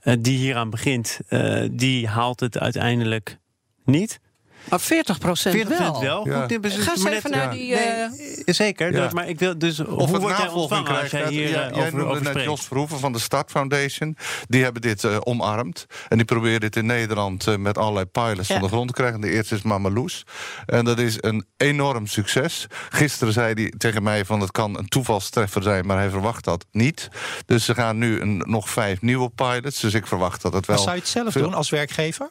eh, 0.00 0.14
die 0.18 0.38
hieraan 0.38 0.70
begint, 0.70 1.18
eh, 1.28 1.68
die 1.70 2.08
haalt 2.08 2.40
het 2.40 2.58
uiteindelijk 2.58 3.38
niet. 3.84 4.20
Maar 4.68 4.80
40 4.80 5.18
procent 5.18 5.54
40% 5.64 5.68
wel. 5.68 6.00
wel. 6.00 6.26
Ja. 6.28 6.40
Goed, 6.40 6.48
dit 6.48 6.64
is 6.64 6.76
Ga 6.76 6.90
eens 6.90 7.04
even 7.04 7.30
net- 7.30 7.32
naar 7.32 7.42
ja. 7.44 7.50
die. 7.50 7.74
eh, 7.76 8.10
Nee, 8.44 8.54
zeker. 8.54 8.92
Ja. 8.92 9.02
Dus, 9.02 9.12
maar 9.12 9.28
ik 9.28 9.38
wil 9.38 9.58
dus 9.58 9.78
hoe 9.78 9.86
Of 9.96 10.10
het 10.12 10.20
word 10.20 10.36
jij 10.36 10.44
navolging 10.46 10.78
ontvangen 10.78 11.02
als 11.02 11.10
jij 11.10 11.28
hier 11.28 11.48
Ja, 11.48 11.68
eh, 11.68 11.74
jij 11.76 11.86
over, 11.86 11.98
noemde 11.98 12.14
over 12.20 12.34
net? 12.34 12.44
Jos 12.44 12.60
Verhoeven 12.66 12.98
van 12.98 13.12
de 13.12 13.18
Start 13.18 13.50
Foundation. 13.50 14.16
Die 14.48 14.62
hebben 14.62 14.82
dit 14.82 15.04
eh, 15.04 15.16
omarmd. 15.20 15.86
En 16.08 16.16
die 16.16 16.26
proberen 16.26 16.60
dit 16.60 16.76
in 16.76 16.86
Nederland 16.86 17.46
eh, 17.46 17.56
met 17.56 17.78
allerlei 17.78 18.04
pilots 18.06 18.48
Ja. 18.48 18.54
van 18.54 18.62
de 18.62 18.68
grond 18.68 18.88
te 18.88 18.94
krijgen. 18.94 19.20
De 19.20 19.30
eerste 19.30 19.54
is 19.54 19.62
Mameloes. 19.62 20.26
En 20.66 20.84
dat 20.84 20.98
is 20.98 21.16
een 21.20 21.44
enorm 21.56 22.06
succes. 22.06 22.66
Gisteren 22.90 23.32
zei 23.32 23.54
hij 23.54 23.72
tegen 23.78 24.02
mij 24.02 24.24
van 24.24 24.40
het 24.40 24.50
kan 24.50 24.78
een 24.78 24.88
toevalstreffer 24.88 25.62
zijn, 25.62 25.86
maar 25.86 25.96
hij 25.96 26.10
verwacht 26.10 26.44
dat 26.44 26.66
niet. 26.72 27.08
Dus 27.46 27.64
ze 27.64 27.74
gaan 27.74 27.98
nu 27.98 28.20
een, 28.20 28.36
nog 28.46 28.70
vijf 28.70 29.00
nieuwe 29.00 29.30
pilots. 29.30 29.80
Dus 29.80 29.94
ik 29.94 30.06
verwacht 30.06 30.42
dat 30.42 30.52
het 30.52 30.66
wel. 30.66 30.76
Maar 30.76 30.84
zou 30.84 30.96
je 30.96 31.02
het 31.02 31.10
zelf 31.10 31.32
veel- 31.32 31.42
doen 31.42 31.54
als 31.54 31.70
werkgever? 31.70 32.30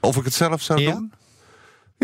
Of 0.00 0.16
ik 0.16 0.24
het 0.24 0.34
zelf 0.34 0.62
zou 0.62 0.80
Ja? 0.80 0.90
doen? 0.92 1.12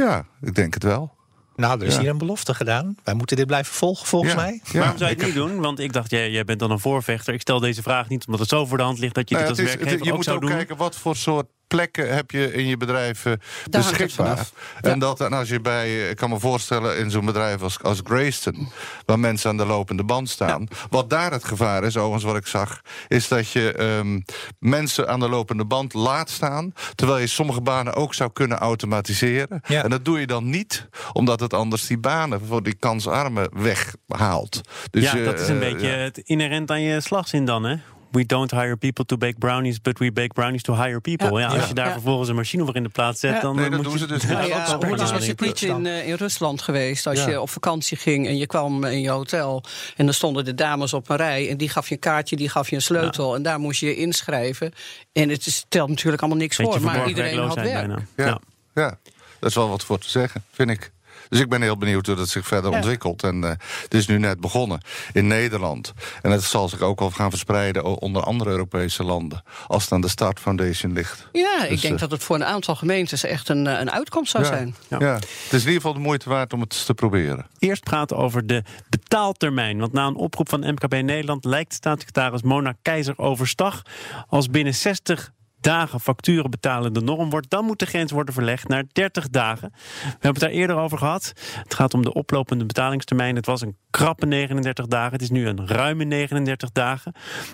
Ja, 0.05 0.27
ik 0.41 0.55
denk 0.55 0.75
het 0.75 0.83
wel. 0.83 1.15
Nou, 1.57 1.81
er 1.81 1.87
is 1.87 1.95
Ja. 1.95 2.01
hier 2.01 2.11
een 2.11 2.19
belofte 2.19 2.55
gedaan. 2.55 2.95
Wij 3.05 3.15
moeten 3.15 3.37
dit 3.37 3.47
blijven 3.47 3.75
volgen, 3.75 4.07
volgens 4.07 4.33
Ja. 4.33 4.39
mij. 4.41 4.61
Ja, 4.73 4.79
Waarom 4.79 4.99
zou 4.99 5.11
je 5.11 5.17
het 5.17 5.25
niet 5.25 5.35
doen? 5.35 5.61
Want 5.61 5.79
ik 5.79 5.93
dacht, 5.93 6.11
jij, 6.11 6.31
jij 6.31 6.45
bent 6.45 6.59
dan 6.59 6.71
een 6.71 6.79
voorvechter. 6.79 7.35
Ik 7.35 7.41
stel 7.41 7.61
deze 7.61 7.83
vraag 7.83 8.09
niet 8.09 8.25
omdat 8.27 8.41
het 8.41 8.49
zo 8.49 8.67
voor 8.67 8.77
de 8.79 8.83
hand 8.85 8.99
ligt 8.99 9.15
dat 9.15 9.29
je 9.29 9.35
Nou 9.35 9.47
dit 9.49 9.57
ja, 9.57 9.63
als 9.63 9.71
het 9.73 9.81
is- 9.81 9.85
werkgever 9.85 10.05
je 10.07 10.11
ook 10.11 10.17
moet 10.17 10.25
zou 10.27 10.37
ook 10.37 10.43
doen. 10.43 10.53
kijken 10.53 10.77
wat 10.77 10.97
voor 10.97 11.17
soort 11.17 11.47
plekken 11.69 12.15
heb 12.15 12.31
je 12.31 12.53
in 12.53 12.67
je 12.67 12.77
bedrijf 12.77 13.25
eh, 13.25 13.33
Daar 13.65 13.83
beschikbaar. 13.83 14.37
Ja. 14.37 14.91
En, 14.91 14.99
dat, 14.99 15.21
en 15.21 15.33
als 15.33 15.49
je 15.49 15.61
bij, 15.61 15.87
eh, 15.87 16.11
ik 16.11 16.17
kan 16.17 16.31
me 16.31 16.39
voorstellen, 16.39 16.99
in 16.99 17.11
zo'n 17.11 17.25
bedrijf 17.25 17.63
als, 17.63 17.83
als 17.83 18.01
Grayston, 18.05 18.69
waar 19.05 19.19
mensen 19.19 19.51
aan 19.51 19.57
de 19.57 19.67
lopende 19.67 20.05
band 20.05 20.29
staan. 20.29 20.69
Wat 20.91 21.11
daar 21.11 21.33
het 21.33 21.45
gevaar 21.45 21.85
is, 21.85 21.97
overigens 21.97 22.25
wat 22.25 22.37
ik 22.37 22.47
zag, 22.47 22.81
is 23.09 23.29
dat 23.29 23.51
je 23.51 23.73
ehm, 23.73 24.21
mensen 24.59 25.09
aan 25.09 25.21
de 25.21 25.29
lopende 25.29 25.65
band 25.65 25.95
laat 25.95 26.31
staan. 26.31 26.73
Terwijl 26.95 27.19
je 27.19 27.27
sommige 27.27 27.61
banen 27.61 27.95
ook 27.95 28.15
zou 28.15 28.33
kunnen 28.33 28.59
automatiseren. 28.59 29.61
Ja. 29.67 29.83
En 29.83 29.91
dat 29.91 30.05
doe 30.05 30.21
je 30.21 30.27
dan 30.27 30.51
niet, 30.51 30.89
omdat 31.13 31.41
het 31.41 31.55
anders 31.55 31.87
die 31.87 31.99
banen 31.99 32.41
voor 32.47 32.63
die 32.63 32.75
kansarmen 32.75 33.49
weghaalt. 33.53 34.61
Dus 34.91 35.03
ja, 35.03 35.17
je, 35.17 35.25
dat 35.25 35.41
is 35.41 35.49
een 35.49 35.63
eh, 35.63 35.73
beetje 35.73 35.87
het 35.87 36.19
inherent 36.19 36.71
aan 36.71 36.81
je 36.81 37.01
slagzin 37.01 37.45
dan, 37.45 37.65
hè? 37.65 37.77
We 38.17 38.27
don't 38.27 38.51
hire 38.51 38.77
people 38.77 39.05
to 39.05 39.17
bake 39.17 39.39
brownies, 39.39 39.81
but 39.81 39.99
we 39.99 40.13
bake 40.13 40.33
brownies 40.33 40.63
to 40.63 40.75
hire 40.75 41.01
people. 41.01 41.31
Ja, 41.33 41.39
Ja. 41.39 41.47
als 41.47 41.57
Ja. 41.63 41.67
je 41.69 41.75
daar 41.75 41.87
Ja. 41.87 41.93
vervolgens 41.93 42.29
een 42.29 42.35
machine 42.35 42.65
voor 42.65 42.77
in 42.77 42.83
de 42.83 42.89
plaats 42.89 43.21
zet, 43.21 43.33
Ja. 43.35 43.41
dan 43.41 43.57
Nee, 43.57 43.65
eh, 43.65 43.71
dat 43.71 43.81
moet 43.81 43.91
doen 43.91 43.99
je 43.99 44.07
ze 44.07 44.13
dus 44.13 44.23
Ja, 44.23 44.29
ja, 44.31 44.37
hoe 44.77 44.97
was 44.97 45.27
je 45.27 45.35
niet 45.39 45.63
in, 45.63 45.87
eh, 45.87 46.09
in 46.09 46.15
Rusland 46.15 46.63
geweest 46.63 47.07
als 47.07 47.19
Ja. 47.19 47.29
je 47.29 47.41
op 47.41 47.51
vakantie 47.51 47.97
ging 47.97 48.27
en 48.27 48.37
je 48.37 48.47
kwam 48.47 48.85
in 48.85 49.01
je 49.01 49.11
hotel 49.11 49.63
en 49.97 50.05
dan 50.05 50.15
stonden 50.15 50.45
de 50.45 50.55
dames 50.55 50.93
op 50.93 51.09
een 51.09 51.17
rij 51.17 51.51
en 51.51 51.57
die 51.57 51.69
gaf 51.69 51.89
je 51.89 51.95
een 51.95 52.01
kaartje, 52.01 52.37
die 52.37 52.49
gaf 52.49 52.69
je 52.71 52.77
een 52.77 52.83
sleutel 52.83 53.35
en 53.35 53.43
daar 53.43 53.59
moest 53.59 53.81
je 53.81 53.87
je 53.87 53.97
inschrijven. 53.97 54.73
En 55.13 55.29
het 55.29 55.47
is- 55.47 55.57
stelt 55.57 55.89
natuurlijk 55.89 56.23
allemaal 56.23 56.41
niks 56.41 56.57
Beetje 56.57 56.73
voor, 56.73 56.83
maar 56.83 57.09
iedereen 57.09 57.39
had 57.39 57.55
werk. 57.55 57.73
bijna. 57.73 57.99
Ja, 58.17 58.39
ja, 58.75 58.99
dat 59.39 59.49
is 59.51 59.55
wel 59.57 59.69
wat 59.69 59.85
voor 59.85 59.99
te 59.99 60.09
zeggen, 60.11 60.45
vind 60.53 60.71
ik. 60.71 60.93
Dus 61.29 61.41
ik 61.41 61.49
ben 61.49 61.63
heel 61.63 61.77
benieuwd 61.77 62.07
hoe 62.07 62.15
dat 62.17 62.29
zich 62.29 62.47
verder 62.47 62.71
Ja. 62.71 62.77
ontwikkelt. 62.77 63.23
En 63.23 63.45
eh, 63.45 63.51
het 63.83 63.95
is 63.95 64.07
nu 64.07 64.19
net 64.19 64.41
begonnen 64.41 64.81
in 65.13 65.27
Nederland. 65.27 65.93
En 66.23 66.31
het 66.31 66.43
zal 66.43 66.69
zich 66.69 66.81
ook 66.81 66.99
wel 66.99 67.11
gaan 67.11 67.31
verspreiden 67.31 67.85
onder 67.85 68.23
andere 68.23 68.51
Europese 68.51 69.05
landen. 69.05 69.43
Als 69.67 69.83
het 69.83 69.93
aan 69.93 70.01
de 70.01 70.09
Start 70.09 70.41
Foundation 70.41 70.93
ligt. 70.93 71.29
Ja, 71.33 71.63
ik 71.65 71.69
Dus, 71.71 71.81
denk 71.81 71.95
eh, 71.95 72.01
dat 72.01 72.11
het 72.11 72.23
voor 72.25 72.37
een 72.37 72.45
aantal 72.45 72.75
gemeentes 72.75 73.25
echt 73.25 73.49
een, 73.49 73.67
eh, 73.67 73.79
een 73.81 73.91
uitkomst 73.91 74.31
zou 74.31 74.45
ja, 74.45 74.51
zijn. 74.51 74.75
Ja. 74.89 74.97
Ja. 75.01 75.15
het 75.15 75.25
is 75.51 75.51
in 75.51 75.59
ieder 75.59 75.75
geval 75.75 75.93
de 75.93 75.99
moeite 75.99 76.29
waard 76.29 76.53
om 76.53 76.61
het 76.61 76.87
te 76.87 76.95
proberen. 76.95 77.47
Eerst 77.59 77.85
praten 77.85 78.17
over 78.17 78.47
de 78.47 78.63
betaaltermijn. 78.89 79.79
Want 79.79 79.93
na 79.93 80.07
een 80.07 80.15
oproep 80.17 80.49
van 80.49 80.61
MKB 80.61 80.93
Nederland 80.93 81.45
lijkt 81.45 81.73
staatssecretaris 81.75 82.43
Mona 82.43 82.75
Keizer 82.83 83.19
overstag. 83.19 83.83
Als 84.29 84.49
binnen 84.51 84.75
60 84.75 85.31
dagen 85.67 86.01
facturen 86.01 86.51
betalen 86.51 86.93
de 86.93 87.01
norm 87.01 87.31
wordt, 87.31 87.51
dan 87.51 87.65
moet 87.65 87.79
de 87.79 87.87
grens 87.87 88.13
worden 88.13 88.35
verlegd 88.35 88.69
naar 88.69 88.85
30 88.93 89.29
dagen. 89.29 89.71
We 89.73 90.09
hebben 90.11 90.31
het 90.31 90.41
daar 90.41 90.51
eerder 90.51 90.77
over 90.77 90.99
gehad. 90.99 91.33
Het 91.63 91.75
gaat 91.75 91.95
om 91.95 92.03
de 92.03 92.13
oplopende 92.13 92.67
betalingstermijn. 92.67 93.37
Het 93.37 93.47
was 93.47 93.61
een 93.61 93.77
krappe 93.91 94.27
39 94.27 94.87
dagen. 94.87 95.13
Het 95.13 95.23
is 95.23 95.31
nu 95.31 95.47
een 95.47 95.67
ruime 95.67 96.05
39 96.05 96.73
dagen. 96.73 97.13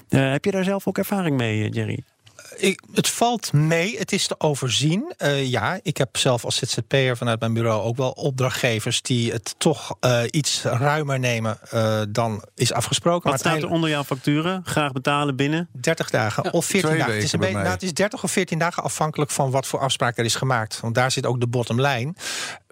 Eh, 0.09 0.31
heb 0.31 0.45
je 0.45 0.51
daar 0.51 0.65
zelf 0.65 0.87
ook 0.87 0.99
ervaring 0.99 1.37
mee, 1.37 1.65
eh, 1.65 1.71
Jerry? 1.71 2.05
Ik, 2.57 2.83
het 2.95 3.09
valt 3.09 3.53
mee, 3.53 3.99
het 3.99 4.13
is 4.13 4.27
te 4.27 4.35
overzien. 4.39 5.13
Eh, 5.17 5.51
ja, 5.51 5.79
ik 5.83 5.97
heb 5.97 6.17
zelf 6.17 6.45
als 6.45 6.57
ZZP'er 6.57 7.17
vanuit 7.17 7.41
mijn 7.41 7.53
bureau 7.53 7.83
ook 7.83 7.97
wel 7.97 8.11
opdrachtgevers 8.11 9.03
die 9.03 9.33
het 9.33 9.55
toch 9.59 9.97
eh, 10.01 10.21
iets 10.31 10.63
ruimer 10.63 11.19
nemen 11.19 11.59
eh, 11.71 12.01
dan 12.09 12.45
is 12.55 12.73
afgesproken. 12.73 13.31
Wat 13.31 13.39
staat 13.39 13.63
er 13.63 13.71
onder 13.71 13.91
jouw 13.91 14.05
facturen? 14.05 14.63
Graag 14.65 14.93
betalen 14.93 15.37
binnen? 15.37 15.69
30 15.73 16.11
dagen 16.11 16.53
of 16.53 16.65
14 16.65 16.89
Twee 16.89 16.99
dagen. 16.99 17.15
Het 17.15 17.25
is, 17.25 17.33
een 17.33 17.41
beetje- 17.41 17.57
nou, 17.57 17.69
het 17.69 17.83
is 17.83 17.95
30 17.95 18.23
of 18.23 18.31
14 18.31 18.59
dagen 18.59 18.83
afhankelijk 18.83 19.31
van 19.31 19.51
wat 19.51 19.67
voor 19.67 19.81
afspraak 19.81 20.19
er 20.19 20.25
is 20.25 20.35
gemaakt. 20.35 20.81
Want 20.81 20.95
daar 20.95 21.11
zit 21.11 21.27
ook 21.27 21.41
de 21.41 21.47
bottom 21.47 21.81
line. 21.81 22.15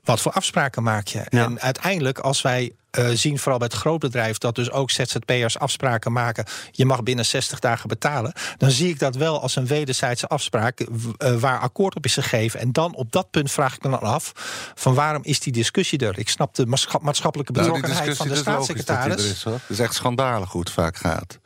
Wat 0.04 0.20
voor 0.20 0.32
afspraken 0.32 0.82
maak 0.82 1.06
je? 1.06 1.18
Ja. 1.28 1.44
En 1.44 1.60
uiteindelijk, 1.60 2.18
als 2.18 2.42
wij 2.42 2.72
eh, 2.90 3.08
zien, 3.08 3.38
vooral 3.38 3.58
bij 3.58 3.68
het 3.70 3.76
grootbedrijf, 3.80 4.38
dat 4.38 4.54
dus 4.54 4.70
ook 4.70 4.90
ZZP'ers 4.90 5.58
afspraken 5.58 6.12
maken. 6.12 6.44
Je 6.70 6.84
mag 6.86 7.02
binnen 7.02 7.24
60 7.26 7.58
dagen 7.58 7.88
betalen. 7.88 8.32
Dan 8.56 8.70
zie 8.70 8.88
ik 8.88 8.98
dat 8.98 9.16
wel 9.16 9.40
als 9.40 9.56
een 9.56 9.66
wederzijdse 9.66 10.26
afspraak 10.26 10.80
eh, 10.80 11.34
waar 11.34 11.58
akkoord 11.58 11.96
op 11.96 12.04
is 12.04 12.14
gegeven. 12.14 12.60
En 12.60 12.72
dan 12.72 12.94
op 12.94 13.12
dat 13.12 13.30
punt 13.30 13.50
vraag 13.50 13.74
ik 13.74 13.82
me 13.82 13.90
dan 13.90 14.00
af: 14.00 14.32
van 14.74 14.94
waarom 14.94 15.22
is 15.24 15.40
die 15.40 15.52
discussie 15.52 15.98
er? 15.98 16.18
Ik 16.18 16.28
snap 16.28 16.54
de 16.54 16.66
maatschap- 16.66 17.02
maatschappelijke 17.02 17.52
Nou, 17.52 17.64
betrokkenheid 17.64 18.16
van 18.16 18.26
de 18.26 18.32
is 18.32 18.38
er 18.38 18.44
staatssecretaris. 18.44 19.24
is. 19.24 19.44
Het 19.44 19.60
is 19.68 19.78
echt 19.78 19.94
schandalig 19.94 20.50
hoe 20.52 20.60
het 20.60 20.70
vaak 20.70 20.96
gaat. 20.96 21.38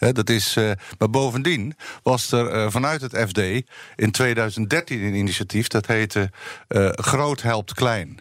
Dat 0.00 0.30
is, 0.30 0.56
eh, 0.56 0.70
maar 0.98 1.10
bovendien 1.10 1.74
was 2.02 2.32
er 2.32 2.50
eh, 2.50 2.70
vanuit 2.70 3.00
het 3.00 3.16
FD 3.28 3.38
in 3.96 4.10
2013 4.10 5.02
een 5.02 5.14
initiatief 5.14 5.68
dat 5.68 5.86
heette 5.86 6.30
eh, 6.68 6.88
Groot 6.90 7.42
helpt 7.42 7.74
klein. 7.74 8.20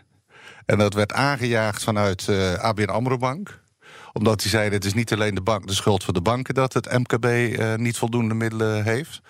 En 0.66 0.78
dat 0.78 0.94
werd 0.94 1.14
aangejaagd 1.14 1.84
vanuit 1.84 2.30
ABN 2.58 2.90
AMRO 2.90 3.18
Bank 3.18 3.60
omdat 4.14 4.42
die 4.42 4.50
zeiden, 4.50 4.74
het 4.74 4.86
is 4.86 4.94
niet 4.94 5.14
alleen 5.14 5.36
de, 5.36 5.42
bank, 5.42 5.68
de 5.68 5.74
schuld 5.74 6.04
van 6.04 6.14
de 6.14 6.22
banken... 6.22 6.54
dat 6.54 6.74
het 6.74 6.92
MKB 6.92 7.58
niet 7.78 7.98
voldoende 7.98 8.34
middelen 8.34 8.84
heeft. 8.84 9.22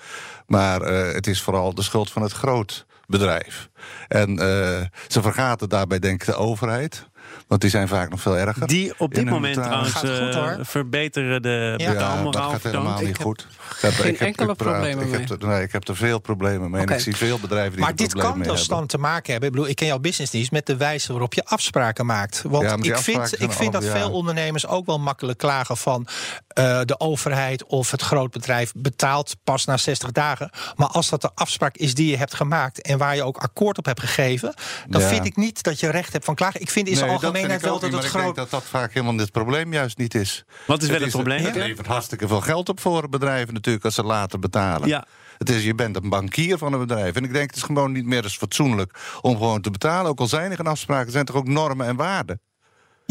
Maar 0.47 0.81
het 1.13 1.27
is 1.27 1.41
vooral 1.41 1.73
de 1.73 1.81
schuld 1.81 2.11
van 2.11 2.21
het 2.21 2.31
grootbedrijf. 2.31 3.69
En 4.07 4.39
eh, 4.39 4.85
ze 5.07 5.21
vergaten 5.21 5.69
daarbij 5.69 5.99
denk 5.99 6.21
ik 6.21 6.27
de 6.27 6.35
overheid. 6.35 7.09
Want 7.47 7.61
die 7.61 7.69
zijn 7.69 7.87
vaak 7.87 8.09
nog 8.09 8.21
veel 8.21 8.37
erger. 8.37 8.67
Die 8.67 8.93
op 8.97 9.13
dit 9.13 9.29
moment 9.29 9.53
trouwens 9.53 9.91
goed, 9.93 10.09
eh, 10.09 10.53
verbeteren 10.61 11.41
de 11.41 11.73
Ja, 11.77 11.91
Ja, 11.91 12.23
dat 12.23 12.35
gaat 12.35 12.63
helemaal 12.63 13.01
niet 13.01 13.17
goed. 13.17 13.47
Ik 13.75 13.81
heb- 13.81 13.93
geen 13.93 14.13
ik 14.13 14.19
heb- 14.19 14.27
enkele 14.27 14.51
ik 14.51 14.57
praat- 14.57 14.71
problemen 14.73 15.05
ik 15.05 15.11
heb 15.29 15.39
mee. 15.41 15.49
Nee, 15.49 15.63
ik 15.63 15.71
heb 15.71 15.87
er 15.87 15.95
veel 15.95 16.19
problemen 16.19 16.71
mee. 16.71 16.85
En 16.85 16.93
ik 16.93 16.99
zie 16.99 17.15
veel 17.15 17.39
bedrijven 17.39 17.71
die 17.71 17.79
Maar 17.81 17.89
er 17.89 17.95
dit 17.95 18.07
problemen 18.07 18.31
kan 18.31 18.39
mee 18.41 18.49
dus 18.49 18.59
hebben. 18.59 18.77
dan 18.77 18.87
te 18.87 18.97
maken 18.97 19.31
hebben. 19.31 19.49
Ik 19.49 19.55
bedoel, 19.55 19.69
ik 19.69 19.75
ken 19.75 19.87
jouw 19.87 19.99
businessdienst 19.99 20.51
met 20.51 20.65
de 20.65 20.77
wijze 20.77 21.11
waarop 21.11 21.33
je 21.33 21.45
afspraken 21.45 22.05
maakt. 22.05 22.41
Want 22.47 22.63
Ja, 22.63 22.75
maar 22.77 22.85
ik 22.85 22.97
vind, 22.97 23.41
ik 23.41 23.51
vind 23.51 23.75
al- 23.75 23.81
dat 23.81 23.83
ja. 23.91 23.97
veel 23.97 24.11
ondernemers 24.11 24.67
ook 24.67 24.85
wel 24.85 24.99
makkelijk 24.99 25.37
klagen 25.37 25.77
van 25.77 26.07
eh, 26.47 26.79
de 26.85 26.99
overheid 26.99 27.63
of 27.65 27.91
het 27.91 28.01
grootbedrijf 28.01 28.71
betaalt 28.75 29.35
pas 29.43 29.65
na 29.65 29.77
60 29.77 30.11
dagen. 30.11 30.49
Maar 30.75 30.87
als 30.87 31.09
dat 31.09 31.21
de 31.21 31.29
afspraak 31.35 31.75
is 31.77 31.93
die 31.93 32.09
je 32.09 32.17
hebt 32.17 32.33
gemaakt 32.33 32.81
en 32.81 32.97
waar 32.97 33.15
je 33.15 33.23
ook 33.23 33.37
akkoord 33.37 33.77
op 33.77 33.85
hebt 33.85 33.99
gegeven, 33.99 34.53
dan 34.87 35.01
Ja. 35.01 35.07
vind 35.07 35.25
ik 35.25 35.35
niet 35.35 35.63
dat 35.63 35.79
je 35.79 35.89
recht 35.89 36.13
hebt 36.13 36.25
van 36.25 36.35
klagen. 36.35 36.61
Ik 36.61 36.69
vind 36.69 36.87
in 36.87 36.95
zijn 36.95 37.05
Nee, 37.09 37.18
dat 37.18 37.18
vind 37.18 37.18
algemeenheid 37.23 37.61
wel 37.61 37.71
dat 37.79 37.81
het 37.81 37.91
maar 37.91 38.01
groot. 38.01 38.15
Ik 38.15 38.23
denk 38.23 38.35
dat 38.35 38.49
dat 38.49 38.63
vaak 38.63 38.93
helemaal 38.93 39.17
het 39.17 39.31
probleem 39.31 39.73
juist 39.73 39.97
niet 39.97 40.15
is. 40.15 40.43
Wat 40.67 40.81
is 40.81 40.87
wel 40.87 40.97
het 40.97 41.07
is- 41.07 41.13
probleem? 41.13 41.43
Het 41.43 41.55
levert 41.55 41.87
hartstikke 41.87 42.27
veel 42.27 42.41
geld 42.41 42.69
op 42.69 42.79
voor 42.79 43.09
bedrijven 43.09 43.53
natuurlijk 43.53 43.85
als 43.85 43.95
ze 43.95 44.03
later 44.03 44.39
betalen. 44.39 44.87
Ja. 44.87 45.05
Het 45.37 45.49
is, 45.49 45.63
je 45.63 45.75
bent 45.75 45.95
een 45.95 46.09
bankier 46.09 46.57
van 46.57 46.73
een 46.73 46.79
bedrijf. 46.79 47.15
En 47.15 47.23
ik 47.23 47.33
denk 47.33 47.47
het 47.47 47.55
is 47.55 47.63
gewoon 47.63 47.91
niet 47.91 48.05
meer 48.05 48.23
eens 48.23 48.37
fatsoenlijk 48.37 48.99
om 49.21 49.37
gewoon 49.37 49.61
te 49.61 49.71
betalen. 49.71 50.11
Ook 50.11 50.19
al 50.19 50.27
zijn 50.27 50.49
er 50.51 50.57
geen 50.57 50.67
afspraken, 50.67 51.05
er 51.05 51.11
zijn 51.11 51.25
toch 51.25 51.35
ook 51.35 51.47
normen 51.47 51.87
en 51.87 51.95
waarden. 51.95 52.41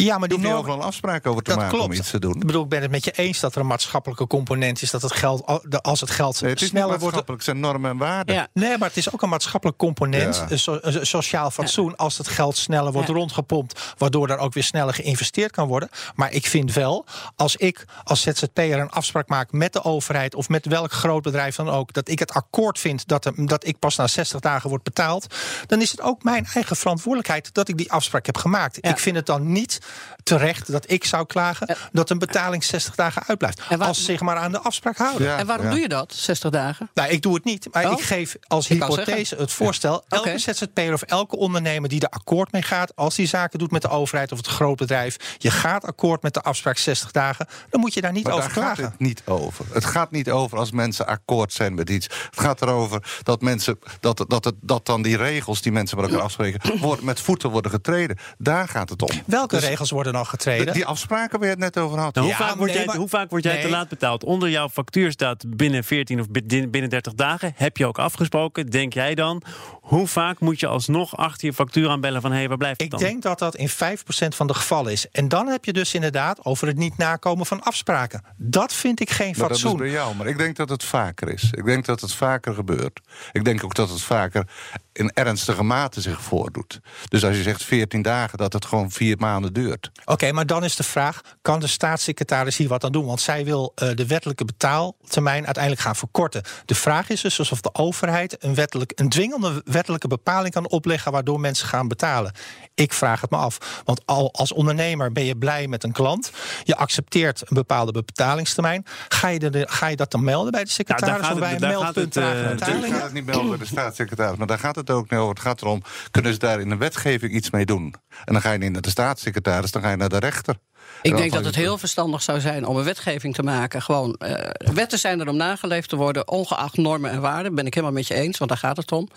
Ja, 0.05 0.19
maar 0.19 0.29
die 0.29 0.39
norm, 0.39 0.55
overal 0.57 0.83
afspraken 0.83 1.31
over 1.31 1.43
te 1.43 1.51
dat 1.51 1.59
maken 1.59 1.75
klopt. 1.77 1.93
om 1.93 1.99
iets 1.99 2.11
te 2.11 2.19
doen. 2.19 2.35
Ik 2.35 2.47
bedoel, 2.47 2.63
ik 2.63 2.69
ben 2.69 2.83
het 2.83 2.91
met 2.91 3.05
je 3.05 3.11
eens 3.11 3.41
dat 3.41 3.55
er 3.55 3.61
een 3.61 3.67
maatschappelijke 3.67 4.27
component 4.27 4.83
is 4.83 4.91
dat 4.91 5.03
het 5.03 5.13
geld, 5.13 5.43
als 5.83 6.01
het 6.01 6.11
geld 6.11 6.41
Nee, 6.41 6.51
het 6.51 6.63
is 6.63 6.69
sneller 6.69 6.89
wordt. 6.89 7.03
maatschappelijk, 7.03 7.45
het 7.45 7.51
zijn 7.51 7.61
normen 7.65 7.91
en 7.91 7.97
waarden. 7.97 8.35
Ja. 8.35 8.49
Nee, 8.53 8.79
maar 8.79 8.89
het 8.89 8.97
is 8.97 9.13
ook 9.13 9.23
een 9.23 9.29
maatschappelijk 9.29 9.79
component, 9.79 10.37
Ja. 10.37 10.47
een, 10.51 10.59
so- 10.59 10.79
een 10.81 11.07
sociaal 11.07 11.51
fatsoen, 11.51 11.97
als 11.97 12.19
het 12.19 12.29
geld 12.29 12.57
sneller 12.57 12.93
wordt 12.93 13.09
Ja. 13.09 13.15
rondgepompt, 13.15 13.95
waardoor 13.99 14.29
er 14.29 14.39
ook 14.39 14.53
weer 14.55 14.63
sneller 14.65 14.95
geïnvesteerd 14.95 15.51
kan 15.51 15.69
worden. 15.69 15.89
Maar 16.15 16.33
ik 16.33 16.47
vind 16.47 16.73
wel, 16.73 17.05
als 17.37 17.57
ik 17.57 17.85
als 18.05 18.21
ZZP'er 18.21 18.79
een 18.79 18.91
afspraak 18.91 19.29
maak 19.29 19.53
met 19.53 19.73
de 19.73 19.85
overheid 19.85 20.35
of 20.35 20.49
met 20.49 20.67
welk 20.67 20.93
groot 20.93 21.23
bedrijf 21.23 21.57
dan 21.57 21.69
ook, 21.71 21.93
dat 21.93 22.09
ik 22.09 22.19
het 22.19 22.33
akkoord 22.33 22.79
vind 22.79 23.07
dat, 23.09 23.25
er- 23.25 23.47
dat 23.47 23.67
ik 23.67 23.79
pas 23.79 23.97
na 23.97 24.07
60 24.07 24.41
dagen 24.41 24.69
word 24.71 24.83
betaald, 24.83 25.27
dan 25.67 25.81
is 25.81 25.91
het 25.91 26.01
ook 26.01 26.23
mijn 26.23 26.47
eigen 26.55 26.77
verantwoordelijkheid 26.77 27.55
dat 27.55 27.69
ik 27.69 27.77
die 27.77 27.93
afspraak 27.93 28.27
heb 28.27 28.37
gemaakt. 28.37 28.79
Ja. 28.81 28.91
Ik 28.91 28.99
vind 28.99 29.17
het 29.17 29.27
dan 29.27 29.53
niet 29.53 29.79
terecht 30.23 30.73
dat 30.73 30.91
ik 30.91 31.05
zou 31.05 31.27
klagen 31.27 31.77
dat 31.93 32.11
een 32.11 32.19
betaling 32.19 32.65
60 32.65 32.95
dagen 32.95 33.23
uitblijft. 33.27 33.63
En 33.69 33.79
waar- 33.79 33.89
als 33.89 33.99
ze 33.99 34.05
zich 34.05 34.21
maar 34.21 34.37
aan 34.37 34.53
de 34.53 34.59
afspraak 34.61 34.97
houden. 34.97 35.27
Ja, 35.27 35.39
En 35.39 35.47
waarom 35.47 35.65
ja. 35.67 35.71
doe 35.73 35.81
je 35.81 35.89
dat, 35.89 36.15
60 36.15 36.51
dagen? 36.51 36.91
Nou, 36.95 37.09
ik 37.11 37.23
doe 37.23 37.35
het 37.35 37.45
niet. 37.45 37.67
Maar 37.73 37.87
Oh? 37.87 37.93
ik 37.93 38.01
geef 38.01 38.37
als 38.47 38.69
Ik 38.71 38.83
hypothese 38.83 39.35
het 39.37 39.53
voorstel. 39.53 40.05
Elke 40.09 40.29
Oké. 40.29 40.39
ZZP'er 40.39 40.93
of 40.93 41.03
elke 41.03 41.37
ondernemer 41.37 41.89
die 41.89 42.01
er 42.01 42.09
akkoord 42.09 42.53
mee 42.53 42.63
gaat... 42.63 42.97
als 42.97 43.15
die 43.15 43.27
zaken 43.27 43.59
doet 43.59 43.71
met 43.71 43.83
de 43.83 43.89
overheid 43.89 44.33
of 44.33 44.39
het 44.39 44.47
grootbedrijf... 44.47 45.17
je 45.39 45.51
gaat 45.51 45.85
akkoord 45.85 46.23
met 46.23 46.35
de 46.35 46.41
afspraak 46.43 46.79
60 46.79 47.11
dagen... 47.11 47.47
dan 47.71 47.81
moet 47.81 47.95
je 47.95 48.01
daar 48.01 48.13
niet 48.13 48.25
Maar 48.25 48.33
over 48.33 48.45
daar 48.49 48.55
gaat 48.55 48.65
klagen. 48.65 48.85
het 48.85 49.01
niet 49.01 49.23
over. 49.25 49.65
Het 49.73 49.85
gaat 49.85 50.11
niet 50.11 50.31
over 50.31 50.59
als 50.59 50.71
mensen 50.71 51.07
akkoord 51.07 51.53
zijn 51.53 51.75
met 51.75 51.91
iets. 51.91 52.07
Het 52.07 52.41
gaat 52.41 52.63
erover 52.63 53.21
dat 53.23 53.41
mensen 53.41 53.79
dat, 54.01 54.25
dat, 54.29 54.45
het, 54.45 54.55
dat 54.61 54.87
dan 54.87 55.03
die 55.03 55.17
regels 55.17 55.63
die 55.63 55.73
mensen 55.73 55.97
met 56.01 56.07
elkaar 56.11 56.25
afspreken, 56.25 56.79
worden, 56.81 57.05
met 57.05 57.21
voeten 57.21 57.51
worden 57.51 57.71
getreden. 57.71 58.19
Daar 58.39 58.69
gaat 58.69 58.89
het 58.89 59.03
om. 59.03 59.09
Welke 59.27 59.55
Dus 59.57 59.65
regels 59.65 59.78
worden 59.91 60.13
dan 60.13 60.27
getreden? 60.27 60.75
Die 60.75 60.87
afspraken 60.87 61.39
waar 61.39 61.49
je 61.49 61.55
het 61.55 61.63
net 61.75 61.79
over 61.79 61.99
had. 61.99 62.15
Nou, 62.15 62.27
hoe, 62.27 62.37
Ja, 62.39 62.47
vaak 62.47 62.57
word 62.57 62.69
nee, 62.69 62.77
jij, 62.77 62.87
maar- 62.87 62.97
hoe 62.97 63.09
vaak 63.09 63.31
word 63.31 63.43
jij 63.45 63.61
te 63.63 63.69
laat 63.69 63.89
betaald? 63.89 64.25
Onder 64.25 64.49
jouw 64.51 64.69
factuur 64.69 65.11
staat 65.11 65.57
binnen 65.57 65.85
14 65.85 66.21
of 66.21 66.29
bi- 66.31 66.69
binnen 66.69 66.91
30 66.91 67.15
dagen. 67.15 67.53
Heb 67.57 67.77
je 67.77 67.87
ook 67.87 67.99
afgesproken? 67.99 68.67
Denk 68.71 68.93
jij 68.93 69.15
dan? 69.15 69.43
Hoe 69.81 70.07
vaak 70.07 70.41
moet 70.41 70.61
je 70.61 70.67
alsnog 70.67 71.17
achter 71.17 71.47
je 71.47 71.53
factuur 71.55 71.89
aanbellen 71.89 72.21
van 72.21 72.31
hé, 72.31 72.37
hey, 72.39 72.49
waar 72.49 72.57
blijft 72.57 72.77
het 72.81 72.93
Ik 72.93 72.99
dan? 72.99 73.09
denk 73.09 73.23
dat 73.23 73.39
dat 73.39 73.57
in 73.57 73.69
5% 73.69 74.35
van 74.35 74.47
de 74.47 74.55
gevallen 74.55 74.93
is. 74.93 75.09
En 75.11 75.29
dan 75.29 75.47
heb 75.47 75.65
je 75.65 75.73
dus 75.73 75.95
inderdaad 75.95 76.45
over 76.45 76.67
het 76.67 76.77
niet 76.77 76.97
nakomen 76.97 77.47
van 77.47 77.63
afspraken. 77.63 78.23
Dat 78.37 78.73
vind 78.73 79.01
ik 79.01 79.11
geen 79.11 79.35
Maar 79.39 79.49
dat 79.49 79.57
is 79.57 79.63
fatsoen. 79.63 79.79
bij 79.81 79.91
jou. 79.91 80.15
Maar 80.15 80.27
ik 80.27 80.39
denk 80.39 80.57
dat 80.57 80.69
het 80.69 80.85
vaker 80.85 81.29
is. 81.33 81.49
Ik 81.51 81.65
denk 81.65 81.85
dat 81.85 82.01
het 82.01 82.13
vaker 82.15 82.55
gebeurt. 82.55 83.01
Ik 83.33 83.45
denk 83.45 83.65
ook 83.65 83.75
dat 83.75 83.91
het 83.91 84.03
vaker 84.03 84.49
in 84.93 85.11
ernstige 85.15 85.63
mate 85.63 86.01
zich 86.01 86.23
voordoet. 86.23 86.81
Dus 87.09 87.25
als 87.25 87.37
je 87.37 87.43
zegt 87.43 87.65
14 87.65 88.03
dagen, 88.03 88.39
dat 88.39 88.53
het 88.53 88.65
gewoon 88.65 88.91
vier 88.91 89.17
maanden 89.19 89.53
duurt. 89.53 89.68
Oké, 90.05 90.33
maar 90.33 90.47
dan 90.47 90.65
is 90.65 90.77
de 90.77 90.83
vraag: 90.83 91.21
kan 91.43 91.61
de 91.61 91.67
staatssecretaris 91.67 92.57
hier 92.57 92.69
wat 92.69 92.85
aan 92.85 92.93
doen? 92.93 93.07
Want 93.07 93.21
zij 93.21 93.45
wil 93.45 93.73
eh, 93.75 93.89
de 93.95 94.07
wettelijke 94.07 94.45
betaaltermijn 94.45 95.45
uiteindelijk 95.45 95.85
gaan 95.85 95.97
verkorten. 95.97 96.43
De 96.65 96.75
vraag 96.75 97.09
is 97.09 97.21
dus 97.21 97.39
alsof 97.39 97.61
de 97.61 97.75
overheid 97.75 98.45
een, 98.45 98.55
wettelijk, 98.55 98.93
een 98.95 99.09
dwingende 99.09 99.63
wettelijke 99.65 100.09
bepaling 100.09 100.55
kan 100.55 100.69
opleggen 100.69 101.13
waardoor 101.13 101.41
mensen 101.41 101.69
gaan 101.69 101.89
betalen. 101.89 102.33
Ik 102.75 102.93
vraag 102.93 103.21
het 103.21 103.31
me 103.31 103.37
af. 103.37 103.83
Want 103.85 104.03
al 104.05 104.33
als 104.33 104.53
ondernemer 104.53 105.13
ben 105.13 105.25
je 105.25 105.37
blij 105.37 105.67
met 105.69 105.85
een 105.85 105.93
klant. 105.93 106.31
Je 106.65 106.77
accepteert 106.77 107.41
een 107.41 107.47
bepaalde 107.57 107.93
betalingstermijn. 107.93 108.85
Ga 109.09 109.29
je, 109.29 109.51
de, 109.51 109.67
ga 109.71 109.87
je 109.87 109.97
dat 109.97 110.11
dan 110.11 110.25
melden 110.25 110.53
bij 110.53 110.65
de 110.65 110.71
secretaris 110.71 111.15
gaat 111.27 111.33
of 111.33 111.39
bij 111.39 111.49
het- 111.51 111.63
een 111.63 111.69
daar 111.69 111.77
gaat 111.79 111.95
meldpunt 111.95 112.15
het, 112.15 112.25
daar 112.59 112.69
Ik 112.85 112.93
ga 112.95 113.03
het 113.03 113.13
niet 113.13 113.25
melden 113.27 113.49
bij 113.49 113.59
de 113.59 113.67
staatssecretaris, 113.67 114.39
maar 114.39 114.47
daar 114.47 114.59
gaat 114.59 114.77
het 114.77 114.91
ook 114.91 115.11
niet 115.11 115.21
over. 115.21 115.35
Het 115.35 115.43
gaat 115.43 115.63
erom, 115.63 115.83
kunnen 116.11 116.33
ze 116.33 116.39
daar 116.39 116.61
in 116.61 116.69
de 116.69 116.77
wetgeving 116.77 117.33
iets 117.33 117.51
mee 117.51 117.65
doen? 117.67 117.95
En 118.25 118.33
dan 118.33 118.43
ga 118.43 118.53
je 118.53 118.59
niet 118.59 118.73
naar 118.73 118.83
de 118.83 118.91
staatssecretaris, 118.91 119.71
dan 119.71 119.83
ga 119.83 119.91
je 119.91 119.97
naar 119.97 120.09
de 120.09 120.19
rechter. 120.19 120.59
Ik 121.03 121.17
denk 121.17 121.33
dat 121.33 121.45
het 121.45 121.55
heel 121.55 121.79
verstandig 121.79 122.23
zou 122.23 122.41
zijn 122.41 122.67
om 122.67 122.77
een 122.77 122.85
wetgeving 122.85 123.35
te 123.35 123.43
maken. 123.43 123.83
Gewoon, 123.83 124.17
uh, 124.19 124.35
wetten 124.75 124.99
zijn 124.99 125.21
er 125.21 125.29
om 125.29 125.37
nageleefd 125.37 125.89
te 125.89 125.97
worden, 125.97 126.29
ongeacht 126.29 126.77
normen 126.77 127.11
en 127.11 127.21
waarden. 127.21 127.55
Ben 127.55 127.67
ik 127.67 127.75
helemaal 127.75 127.95
met 127.95 128.07
je 128.07 128.15
eens, 128.15 128.39
want 128.39 128.51
daar 128.51 128.59
gaat 128.59 128.77
het 128.77 128.93
om. 128.93 129.09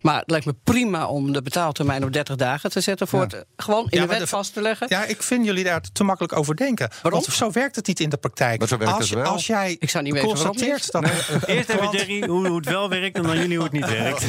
Maar 0.00 0.20
het 0.20 0.30
lijkt 0.30 0.46
me 0.46 0.54
prima 0.64 1.06
om 1.06 1.32
de 1.32 1.42
betaaltermijn 1.42 2.04
op 2.04 2.12
30 2.12 2.36
dagen 2.36 2.70
te 2.70 2.80
zetten. 2.80 3.08
Voor 3.08 3.20
het 3.20 3.44
gewoon 3.56 3.86
in 3.88 4.00
de 4.00 4.06
wet 4.06 4.28
vast 4.28 4.52
te 4.52 4.60
leggen. 4.60 4.86
Ja, 4.90 5.04
ik 5.04 5.22
vind 5.22 5.44
jullie 5.44 5.64
daar 5.64 5.80
te 5.92 6.04
makkelijk 6.04 6.36
over 6.36 6.56
denken. 6.56 6.90
Waarom? 7.02 7.20
Want 7.20 7.34
zo 7.34 7.50
werkt 7.50 7.76
het 7.76 7.86
niet 7.86 8.00
in 8.00 8.08
de 8.08 8.16
praktijk. 8.16 8.72
als, 8.72 9.16
als 9.16 9.46
jij 9.46 9.76
ik 9.78 9.90
zou 9.90 10.04
niet 10.04 10.12
weten 10.12 10.28
constateert 10.28 10.92
dat. 10.92 11.04
Eerst 11.46 11.68
even 11.68 11.90
Jerry 11.90 12.26
hoe, 12.26 12.46
hoe, 12.46 12.56
het 12.56 12.68
wel 12.68 12.88
werkt 12.88 13.16
en 13.16 13.22
dan 13.22 13.38
jullie 13.38 13.56
hoe 13.56 13.64
het 13.64 13.72
niet 13.72 13.88
werkt. 13.88 14.24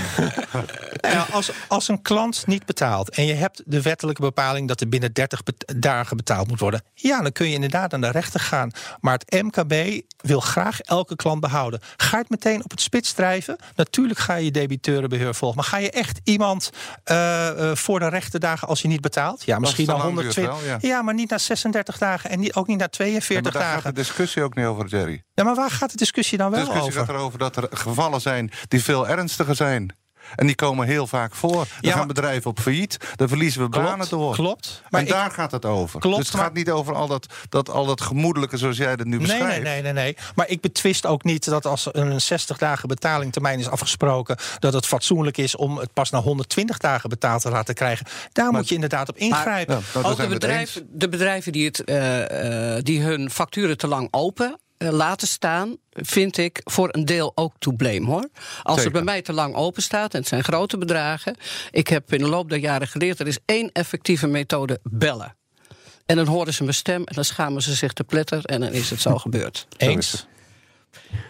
ja, 1.02 1.28
als, 1.32 1.52
als 1.68 1.88
een 1.88 2.02
klant 2.02 2.48
niet 2.48 2.66
betaalt 2.66 3.10
en 3.10 3.26
je 3.26 3.34
hebt 3.34 3.62
de 3.66 3.82
wettelijke 3.82 4.22
bepaling 4.22 4.68
dat 4.68 4.82
er 4.82 4.90
binnen 4.90 5.14
30 5.14 5.42
dagen 5.76 6.18
betaald 6.18 6.48
moet 6.48 6.60
worden. 6.60 6.84
Ja, 6.94 7.22
dan 7.22 7.32
kun 7.32 7.48
je 7.48 7.54
inderdaad 7.54 7.94
aan 7.94 8.02
de 8.02 8.12
rechter 8.12 8.40
gaan. 8.40 8.72
Maar 9.00 9.20
het 9.26 9.44
MKB 9.44 10.02
wil 10.18 10.40
graag 10.40 10.80
elke 10.80 11.16
klant 11.16 11.40
behouden. 11.40 11.80
Ga 11.98 12.18
je 12.18 12.22
het 12.22 12.30
meteen 12.30 12.64
op 12.64 12.72
het 12.72 12.82
spits 12.82 13.14
drijven? 13.14 13.56
Natuurlijk 13.76 14.20
ga 14.20 14.36
je 14.36 14.52
debiteurenbeheer 14.52 15.36
volgen. 15.36 15.58
Maar 15.58 15.68
ga 15.68 15.78
je 15.78 15.92
echt 15.92 16.20
iemand 16.24 16.70
uh, 17.12 17.72
voor 17.74 18.00
de 18.00 18.08
rechterdagen 18.08 18.68
als 18.68 18.82
je 18.82 18.88
niet 18.88 19.02
betaalt? 19.02 19.44
Ja, 19.44 19.60
misschien 19.60 19.90
al 19.90 20.02
120. 20.02 20.82
ja. 20.82 21.02
maar 21.02 21.14
niet 21.14 21.30
na 21.30 21.38
36 21.38 21.98
dagen 21.98 22.30
en 22.30 22.40
niet, 22.40 22.54
ook 22.54 22.68
niet 22.68 22.78
na 22.78 22.88
42 22.88 23.54
dagen. 23.54 23.72
Daar 23.72 23.82
gaat 23.82 23.96
de 23.96 24.02
discussie 24.02 24.44
ook 24.44 24.56
niet 24.56 24.66
over, 24.66 24.88
Jerry. 24.88 25.24
Ja, 25.34 25.44
maar 25.44 25.56
waar 25.56 25.72
gaat 25.72 25.92
de 25.92 25.98
discussie 25.98 26.38
dan 26.38 26.52
wel 26.52 26.60
over? 26.60 26.74
De 26.74 26.80
discussie 26.80 27.06
gaat 27.06 27.16
erover 27.16 27.40
dat 27.40 27.56
er 27.56 27.68
gevallen 27.72 28.22
zijn 28.22 28.52
die 28.68 28.84
veel 28.84 29.08
ernstiger 29.08 29.56
zijn. 29.56 29.96
En 30.36 30.46
die 30.46 30.56
komen 30.56 30.88
heel 30.88 31.08
vaak 31.08 31.36
voor. 31.36 31.52
Dan 31.52 31.66
ja, 31.80 31.92
gaan 31.92 32.08
bedrijven 32.08 32.50
op 32.50 32.60
failliet. 32.60 32.98
Dan 33.16 33.28
verliezen 33.28 33.62
we 33.62 33.70
klopt, 33.70 33.88
banen 33.88 34.10
door. 34.10 34.34
Klopt. 34.34 34.82
Maar 34.90 35.02
en 35.02 35.08
daar 35.08 35.32
gaat 35.32 35.52
het 35.52 35.66
over. 35.66 36.00
Klopt, 36.00 36.18
dus 36.18 36.28
het 36.28 36.38
gaat 36.38 36.54
niet 36.54 36.70
over 36.70 36.96
al 36.96 37.08
dat, 37.08 37.34
dat, 37.50 37.70
al 37.70 37.86
dat 37.86 38.02
gemoedelijke 38.02 38.58
zoals 38.58 38.78
jij 38.78 38.96
dat 38.96 39.06
nu 39.06 39.20
beschrijft. 39.20 39.46
Nee, 39.46 39.62
nee, 39.62 39.82
nee, 39.82 39.94
nee. 39.94 40.18
Maar 40.36 40.50
ik 40.50 40.62
betwist 40.62 41.06
ook 41.06 41.24
niet 41.24 41.46
dat 41.46 41.66
als 41.66 41.90
een 41.92 42.22
60 42.22 42.58
dagen 42.58 42.88
betalingtermijn 42.88 43.60
is 43.60 43.70
afgesproken... 43.70 44.38
dat 44.60 44.74
het 44.74 44.86
fatsoenlijk 44.86 45.38
is 45.38 45.56
om 45.56 45.78
het 45.78 45.94
pas 45.94 46.10
na 46.10 46.20
120 46.20 46.78
dagen 46.78 47.10
betaald 47.10 47.42
te 47.42 47.50
laten 47.50 47.74
krijgen. 47.74 48.06
Daar 48.32 48.52
moet 48.52 48.70
je 48.70 48.76
inderdaad 48.76 49.10
op 49.10 49.18
ingrijpen. 49.18 49.82
Maar, 49.94 50.06
ook 50.06 50.18
de 50.18 50.28
bedrijven, 50.28 50.88
de 50.92 51.10
bedrijven 51.10 51.52
die, 51.52 51.66
het, 51.66 51.82
uh, 51.86 52.76
uh, 52.76 52.82
die 52.82 53.02
hun 53.02 53.30
facturen 53.30 53.78
te 53.78 53.88
lang 53.88 54.08
open 54.12 54.46
eh, 54.48 54.71
laten 54.90 55.28
staan, 55.28 55.78
vind 55.92 56.38
ik 56.38 56.62
voor 56.64 56.90
een 56.92 57.06
deel 57.06 57.32
ook 57.36 57.54
to 57.60 57.72
blame 57.72 58.06
hoor. 58.06 58.30
Als 58.64 58.84
het 58.84 58.94
bij 58.94 59.02
mij 59.02 59.22
te 59.22 59.34
lang 59.34 59.56
open 59.56 59.82
staat, 59.84 60.14
en 60.14 60.20
het 60.20 60.28
zijn 60.28 60.44
grote 60.44 60.78
bedragen. 60.78 61.36
Ik 61.72 61.88
heb 61.88 62.14
in 62.14 62.20
de 62.20 62.28
loop 62.28 62.50
der 62.50 62.60
jaren 62.60 62.88
geleerd, 62.88 63.20
er 63.20 63.28
is 63.28 63.38
één 63.46 63.72
effectieve 63.72 64.28
methode: 64.28 64.80
bellen. 64.84 65.36
En 66.06 66.16
dan 66.16 66.28
horen 66.28 66.54
ze 66.54 66.64
mijn 66.64 66.76
stem 66.76 67.04
en 67.04 67.16
dan 67.16 67.26
schamen 67.26 67.62
ze 67.62 67.76
zich 67.76 67.94
te 67.94 68.04
pletter 68.04 68.46
en 68.46 68.60
dan 68.60 68.72
is 68.72 68.90
het 68.90 69.02
zo 69.02 69.18
gebeurd. 69.28 69.68
Eens. 69.78 70.26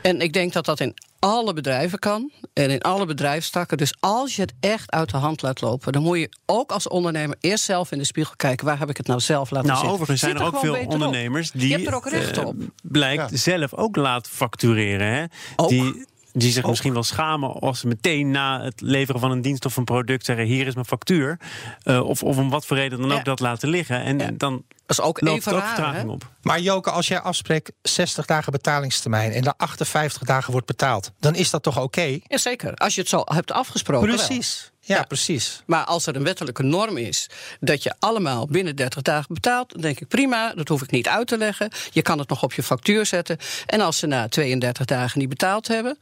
En 0.02 0.22
ik 0.22 0.34
denk 0.34 0.54
dat 0.54 0.66
dat 0.66 0.80
in 0.80 0.94
alle 1.22 1.54
bedrijven 1.54 2.00
kan 2.00 2.32
en 2.54 2.70
in 2.70 2.82
alle 2.82 3.06
bedrijfstakken. 3.06 3.78
Dus 3.78 3.94
als 4.00 4.36
je 4.36 4.42
het 4.42 4.54
echt 4.60 4.92
uit 4.92 5.10
de 5.10 5.18
hand 5.18 5.42
laat 5.42 5.62
lopen, 5.62 5.92
dan 5.92 6.02
moet 6.02 6.18
je 6.18 6.30
ook 6.46 6.72
als 6.72 6.88
ondernemer 6.88 7.38
eerst 7.40 7.64
zelf 7.64 7.92
in 7.92 7.98
de 7.98 8.06
spiegel 8.06 8.36
kijken: 8.36 8.66
waar 8.66 8.80
heb 8.80 8.90
ik 8.90 8.98
het 8.98 9.08
nou 9.08 9.20
zelf 9.20 9.50
laten 9.50 9.68
nou, 9.68 9.80
zitten? 9.80 10.00
Overigens 10.00 10.20
zijn 10.20 10.36
er, 10.36 10.46
ook 10.46 10.60
veel 10.60 10.86
ondernemers 10.88 11.52
die. 11.52 11.68
Je 11.68 11.74
hebt 11.74 11.88
er 11.88 11.96
ook 11.96 12.10
recht 12.10 12.38
uh, 12.38 12.46
op. 12.46 12.56
Blijkt 12.82 13.40
zelf 13.40 13.74
ook 13.74 13.96
laat 13.96 14.28
factureren. 14.28 15.08
Hè? 15.08 15.26
Ook. 15.56 15.70
Die, 15.70 16.06
die 16.34 16.52
zich 16.52 16.66
misschien 16.66 16.94
wel 16.94 17.04
schamen 17.04 17.54
als 17.54 17.80
ze 17.80 17.88
meteen 17.88 18.32
na 18.32 18.62
het 18.62 18.82
leveren 18.82 19.22
van 19.22 19.32
een 19.32 19.42
dienst 19.42 19.66
of 19.66 19.78
een 19.78 19.84
product 19.84 20.26
zeggen: 20.26 20.46
hier 20.46 20.68
is 20.68 20.74
mijn 20.74 20.86
factuur. 20.86 21.40
Uh, 21.84 22.08
of, 22.08 22.24
of 22.24 22.38
om 22.38 22.50
wat 22.50 22.66
voor 22.66 22.78
reden 22.78 23.02
dan 23.02 23.12
ook 23.12 23.26
dat 23.26 23.40
laten 23.40 23.70
liggen. 23.70 24.04
En 24.04 24.20
ja. 24.20 24.32
dan 24.34 24.64
dat 24.86 25.00
is 25.00 25.02
ook 25.02 25.22
even 25.22 25.52
raar, 25.52 25.68
vertraging 25.68 26.10
op. 26.10 26.30
Maar 26.42 26.60
Joke, 26.60 26.92
als 26.92 27.08
jij 27.08 27.20
afspreekt 27.20 27.72
60 27.82 28.26
dagen 28.26 28.52
betalingstermijn 28.52 29.32
en 29.32 29.42
dan 29.42 29.54
58 29.58 30.22
dagen 30.22 30.52
wordt 30.52 30.68
betaald, 30.68 31.12
dan 31.20 31.36
is 31.36 31.50
dat 31.50 31.64
toch 31.64 31.76
oké? 31.76 31.86
Okay? 31.86 32.22
Jazeker, 32.28 32.76
als 32.76 32.96
je 32.96 33.02
het 33.02 33.10
zo 33.10 33.22
hebt 33.26 33.52
afgesproken. 33.52 34.08
Precies. 34.08 34.71
Ja, 34.84 34.96
ja, 34.96 35.04
precies. 35.04 35.64
Maar 35.66 35.86
als 35.86 36.06
er 36.06 36.16
een 36.16 36.24
wettelijke 36.24 36.64
norm 36.64 36.98
is 36.98 37.30
dat 37.60 37.84
je 37.84 37.94
allemaal 38.00 38.48
binnen 38.48 38.76
30 38.76 39.02
dagen 39.02 39.34
betaalt, 39.34 39.72
dan 39.72 39.82
denk 39.82 40.00
ik 40.00 40.08
prima, 40.08 40.54
dat 40.54 40.68
hoef 40.68 40.82
ik 40.82 40.92
niet 40.92 41.08
uit 41.08 41.28
te 41.28 41.38
leggen. 41.38 41.70
Je 41.92 42.02
kan 42.02 42.20
het 42.20 42.30
nog 42.30 42.44
op 42.44 42.54
je 42.54 42.64
factuur 42.64 43.06
zetten. 43.06 43.38
En 43.66 43.82
als 43.82 43.98
ze 43.98 44.08
na 44.08 44.28
32 44.28 44.86
dagen 44.86 45.20
niet 45.20 45.30
betaald 45.30 45.68
hebben, 45.68 45.98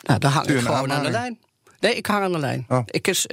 nou, 0.00 0.18
dan 0.18 0.30
hang 0.30 0.46
ik 0.46 0.58
gewoon 0.58 0.92
aan 0.92 1.02
de 1.02 1.10
lijn. 1.10 1.38
Nee, 1.80 1.94
ik 1.94 2.06
hang 2.06 2.24
aan 2.24 2.32
de 2.32 2.38
lijn. 2.38 2.64
Oh. 2.68 2.82
Ik 2.86 3.06
is 3.06 3.26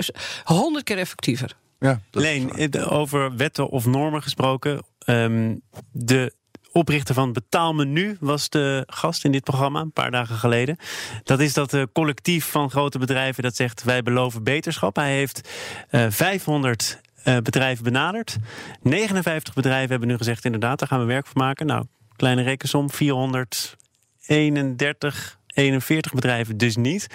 honderd 0.44 0.86
keer 0.86 0.98
effectiever. 0.98 1.56
Ja, 1.80 2.02
Leen, 2.12 2.74
over 2.90 3.36
wetten 3.36 3.70
of 3.70 3.86
normen 3.86 4.24
gesproken. 4.24 4.84
Um, 5.06 5.62
de 5.92 6.34
oprichter 6.72 7.16
van 7.16 7.34
Betaalmenu 7.34 8.18
was 8.20 8.50
de 8.50 8.84
gast 8.88 9.26
in 9.26 9.32
dit 9.32 9.44
programma 9.44 9.82
een 9.82 9.92
paar 9.92 10.12
dagen 10.12 10.36
geleden. 10.36 10.78
Dat 11.24 11.40
is 11.40 11.54
dat 11.54 11.74
uh, 11.74 11.84
collectief 11.94 12.46
van 12.46 12.70
grote 12.70 13.00
bedrijven 13.00 13.44
dat 13.44 13.56
zegt 13.56 13.84
wij 13.84 14.04
beloven 14.04 14.44
beterschap. 14.44 14.96
Hij 14.96 15.14
heeft 15.14 15.50
uh, 15.92 16.06
500 16.10 17.02
uh, 17.26 17.38
bedrijven 17.38 17.84
benaderd. 17.84 18.38
59 18.82 19.54
bedrijven 19.54 19.90
hebben 19.90 20.08
nu 20.08 20.18
gezegd 20.18 20.46
inderdaad, 20.46 20.80
daar 20.80 20.88
gaan 20.88 21.00
we 21.00 21.06
werk 21.06 21.28
van 21.28 21.42
maken. 21.42 21.66
Nou, 21.66 21.86
kleine 22.16 22.42
rekensom, 22.42 22.90
431, 22.90 25.40
41 25.48 26.14
bedrijven 26.14 26.58
dus 26.58 26.76
niet. 26.76 27.08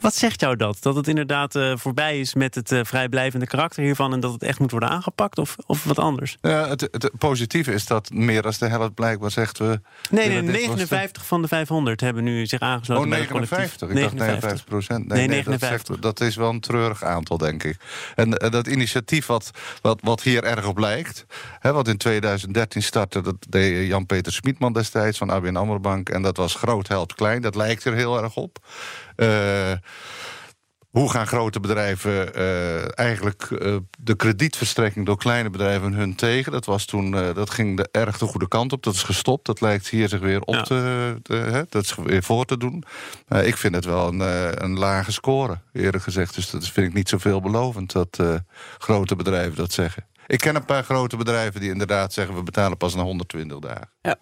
Wat 0.00 0.14
zegt 0.14 0.40
jou 0.40 0.56
dat? 0.56 0.76
Dat 0.80 0.94
het 0.96 1.08
inderdaad 1.08 1.54
uh, 1.54 1.72
voorbij 1.76 2.20
is 2.20 2.34
met 2.34 2.54
het 2.54 2.70
uh, 2.70 2.80
vrijblijvende 2.82 3.46
karakter 3.46 3.82
hiervan 3.82 4.12
en 4.12 4.20
dat 4.20 4.32
het 4.32 4.42
echt 4.42 4.58
moet 4.58 4.70
worden 4.70 4.88
aangepakt? 4.88 5.38
Of, 5.38 5.56
of 5.66 5.84
wat 5.84 5.98
anders? 5.98 6.36
Ja, 6.40 6.68
het, 6.68 6.80
het 6.80 7.10
positieve 7.18 7.72
is 7.72 7.86
dat 7.86 8.10
meer 8.10 8.42
dan 8.42 8.52
de 8.58 8.66
helft 8.66 8.94
blijkbaar 8.94 9.30
zegt 9.30 9.58
we. 9.58 9.80
Nee, 10.10 10.28
nee 10.28 10.42
59 10.42 11.26
van 11.26 11.42
de 11.42 11.48
500 11.48 12.00
hebben 12.00 12.24
nu 12.24 12.46
zich 12.46 12.60
aangesloten. 12.60 13.04
Oh, 13.04 13.10
59. 13.10 13.88
Ik 13.88 13.94
59. 13.94 14.18
dacht 14.18 14.30
59 14.30 14.64
procent. 14.64 15.08
Nee, 15.08 15.18
nee, 15.18 15.28
59. 15.28 15.98
Dat, 15.98 16.02
dat, 16.02 16.28
is 16.28 16.36
wel 16.36 16.50
een 16.50 16.60
treurig 16.60 17.04
aantal, 17.04 17.38
denk 17.38 17.62
ik. 17.64 17.76
En, 18.14 18.38
en 18.38 18.50
dat 18.50 18.66
initiatief 18.66 19.26
wat, 19.26 19.50
wat, 19.82 19.98
wat 20.02 20.22
hier 20.22 20.44
erg 20.44 20.66
op 20.66 20.78
lijkt, 20.78 21.26
hè, 21.58 21.72
wat 21.72 21.88
in 21.88 21.96
2013 21.96 22.82
startte, 22.82 23.20
dat 23.20 23.36
deed 23.48 23.86
Jan-Peter 23.86 24.32
Smietman 24.32 24.72
destijds 24.72 25.18
van 25.18 25.30
ABN 25.30 25.56
Amro 25.56 25.80
Bank. 25.80 26.08
En 26.08 26.22
dat 26.22 26.36
was 26.36 26.54
groot 26.54 26.88
helpt 26.88 27.14
klein. 27.14 27.42
Dat 27.42 27.54
lijkt 27.54 27.84
er 27.84 27.94
heel 27.94 28.22
erg 28.22 28.36
op. 28.36 28.58
Uh, 29.20 29.72
hoe 30.90 31.10
gaan 31.10 31.26
grote 31.26 31.60
bedrijven 31.60 32.38
uh, 32.38 32.98
eigenlijk 32.98 33.50
uh, 33.50 33.76
de 33.98 34.16
kredietverstrekking 34.16 35.06
door 35.06 35.18
kleine 35.18 35.50
bedrijven 35.50 35.92
hun 35.92 36.14
tegen? 36.14 36.52
Dat, 36.52 36.64
was 36.64 36.84
toen, 36.84 37.10
dat 37.10 37.50
ging 37.50 37.76
de 37.76 37.88
erg 37.90 38.18
de 38.18 38.26
goede 38.26 38.48
kant 38.48 38.72
op. 38.72 38.82
Dat 38.82 38.94
is 38.94 39.02
gestopt. 39.02 39.46
Dat 39.46 39.60
lijkt 39.60 39.88
hier 39.88 40.08
zich 40.08 40.20
weer 40.20 40.40
op 40.40 40.54
ja. 40.54 40.62
te, 40.62 41.16
te 41.22 41.34
hè, 41.34 41.62
dat 41.68 41.82
is 41.82 41.94
weer 41.94 42.22
voor 42.22 42.44
te 42.44 42.56
doen. 42.56 42.84
ik 43.42 43.56
vind 43.56 43.74
het 43.74 43.84
wel 43.84 44.08
een, 44.08 44.20
een 44.64 44.78
lage 44.78 45.12
score, 45.12 45.58
eerlijk 45.72 46.02
gezegd. 46.02 46.34
Dus 46.34 46.50
dat 46.50 46.68
vind 46.68 46.86
ik 46.86 46.94
niet 46.94 47.08
zo 47.08 47.18
veelbelovend 47.18 47.92
dat 47.92 48.18
grote 48.78 49.16
bedrijven 49.16 49.56
dat 49.56 49.72
zeggen. 49.72 50.06
Ik 50.26 50.38
ken 50.38 50.54
een 50.54 50.64
paar 50.64 50.84
grote 50.84 51.16
bedrijven 51.16 51.60
die 51.60 51.70
inderdaad 51.70 52.12
zeggen... 52.12 52.34
we 52.34 52.42
betalen 52.42 52.76
pas 52.76 52.94
na 52.94 53.02
120 53.02 53.58
dagen. 53.58 53.90
Ja. 54.02 54.16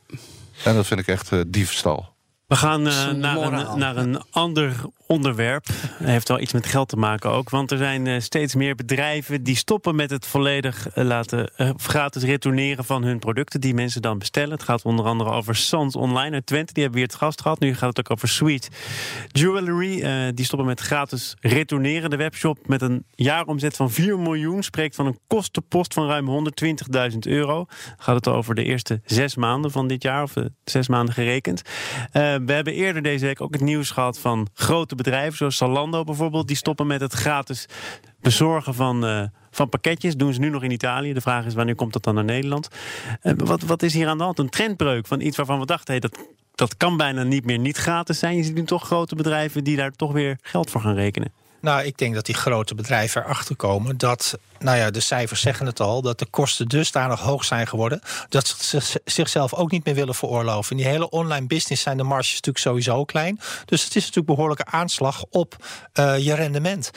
En 0.64 0.74
dat 0.74 0.86
vind 0.86 1.00
ik 1.00 1.06
echt 1.06 1.52
diefstal. 1.52 2.16
We 2.48 2.56
gaan 2.56 2.86
uh, 2.86 3.10
naar, 3.10 3.36
een, 3.36 3.78
naar, 3.78 3.96
een, 3.96 4.22
ander 4.30 4.72
onderwerp. 5.08 5.66
heeft 6.02 6.28
wel 6.28 6.40
iets 6.40 6.52
met 6.52 6.66
geld 6.66 6.88
te 6.88 6.96
maken 6.96 7.30
ook. 7.30 7.50
Want 7.50 7.70
er 7.70 7.78
zijn 7.78 8.06
uh, 8.06 8.20
steeds 8.20 8.54
meer 8.54 8.74
bedrijven 8.74 9.42
die 9.42 9.56
stoppen 9.56 9.94
met 9.94 10.10
het 10.10 10.26
volledig 10.26 10.96
uh, 10.96 11.04
laten 11.04 11.50
gratis 11.76 12.22
retourneren 12.22 12.84
van 12.84 13.02
hun 13.02 13.18
producten 13.18 13.60
die 13.60 13.74
mensen 13.74 14.02
dan 14.02 14.18
bestellen. 14.18 14.50
Het 14.50 14.62
gaat 14.62 14.82
onder 14.82 15.04
andere 15.04 15.30
over 15.30 15.56
Sans 15.56 15.96
Online 15.96 16.34
uit 16.34 16.46
Twente. 16.46 16.72
Die 16.72 16.82
hebben 16.82 17.00
weer 17.00 17.10
het 17.10 17.18
gast 17.18 17.40
gehad. 17.40 17.60
Nu 17.60 17.74
gaat 17.74 17.88
het 17.88 17.98
ook 17.98 18.10
over 18.10 18.28
Sweet 18.28 18.68
Jewelry. 19.28 20.32
die 20.34 20.44
stoppen 20.44 20.68
met 20.68 20.80
gratis 20.80 21.36
retourneren. 21.40 22.10
De 22.10 22.16
webshop 22.16 22.68
met 22.68 22.82
een 22.82 23.04
jaaromzet 23.10 23.76
van 23.76 23.90
4 23.90 24.18
miljoen 24.18 24.62
spreekt 24.62 24.94
van 24.94 25.06
een 25.06 25.18
kostenpost 25.26 25.94
van 25.94 26.06
ruim 26.06 26.50
120.000 27.12 27.18
euro. 27.18 27.66
Gaat 27.96 28.14
het 28.14 28.28
over 28.28 28.54
de 28.54 28.64
eerste 28.64 29.00
zes 29.04 29.36
maanden 29.36 29.70
van 29.70 29.88
dit 29.88 30.02
jaar, 30.02 30.22
of 30.22 30.34
zes 30.64 30.88
maanden 30.88 31.14
gerekend 31.14 31.62
we 32.12 32.52
hebben 32.52 32.72
eerder 32.72 33.02
deze 33.02 33.26
week 33.26 33.40
ook 33.40 33.52
het 33.52 33.62
nieuws 33.62 33.90
gehad 33.90 34.18
van 34.18 34.48
grote 34.54 34.94
bedrijven, 34.98 35.36
zoals 35.36 35.56
Zalando 35.56 36.04
bijvoorbeeld. 36.04 36.46
Die 36.46 36.56
stoppen 36.56 36.86
met 36.86 37.00
het 37.00 37.12
gratis 37.12 37.66
bezorgen 38.20 38.74
van, 38.74 39.04
uh, 39.04 39.22
van 39.50 39.68
pakketjes. 39.68 40.16
Doen 40.16 40.32
ze 40.32 40.40
nu 40.40 40.50
nog 40.50 40.62
in 40.62 40.70
Italië. 40.70 41.12
De 41.12 41.20
vraag 41.20 41.44
is 41.44 41.54
wanneer 41.54 41.74
komt 41.74 41.92
dat 41.92 42.02
dan 42.02 42.14
naar 42.14 42.24
Nederland? 42.24 42.68
Uh, 43.22 43.32
wat, 43.36 43.62
wat 43.62 43.82
is 43.82 43.94
hier 43.94 44.08
aan 44.08 44.18
de 44.18 44.24
hand? 44.24 44.38
Een 44.38 44.48
trendbreuk 44.48 45.06
van 45.06 45.20
iets 45.20 45.36
waarvan 45.36 45.60
we 45.60 45.66
dachten, 45.66 45.92
hey, 45.92 46.00
dat, 46.00 46.18
dat 46.54 46.76
kan 46.76 46.96
bijna 46.96 47.22
niet 47.22 47.44
meer 47.44 47.58
niet 47.58 47.76
gratis 47.76 48.18
zijn. 48.18 48.36
Je 48.36 48.42
ziet 48.42 48.54
nu 48.54 48.64
toch 48.64 48.84
grote 48.84 49.14
bedrijven 49.14 49.64
die 49.64 49.76
daar 49.76 49.92
toch 49.92 50.12
weer 50.12 50.38
geld 50.42 50.70
voor 50.70 50.80
gaan 50.80 50.94
rekenen. 50.94 51.32
Nou, 51.60 51.82
ik 51.82 51.98
denk 51.98 52.14
dat 52.14 52.26
die 52.26 52.34
grote 52.34 52.74
bedrijven 52.74 53.22
erachter 53.22 53.56
komen 53.56 53.98
dat, 53.98 54.38
nou 54.58 54.76
ja, 54.76 54.90
de 54.90 55.00
cijfers 55.00 55.40
zeggen 55.40 55.66
het 55.66 55.80
al, 55.80 56.02
dat 56.02 56.18
de 56.18 56.26
kosten 56.26 56.68
dusdanig 56.68 57.20
hoog 57.20 57.44
zijn 57.44 57.66
geworden 57.66 58.00
dat 58.28 58.46
ze 58.48 59.00
zichzelf 59.04 59.54
ook 59.54 59.70
niet 59.70 59.84
meer 59.84 59.94
willen 59.94 60.14
veroorloven. 60.14 60.70
In 60.70 60.82
die 60.82 60.92
hele 60.92 61.10
online 61.10 61.46
business 61.46 61.82
zijn 61.82 61.96
de 61.96 62.02
marges 62.02 62.30
natuurlijk 62.30 62.58
sowieso 62.58 63.04
klein. 63.04 63.40
Dus 63.64 63.84
het 63.84 63.96
is 63.96 64.02
natuurlijk 64.02 64.26
behoorlijke 64.26 64.64
aanslag 64.64 65.24
op 65.30 65.56
uh, 65.94 66.18
je 66.18 66.34
rendement. 66.34 66.90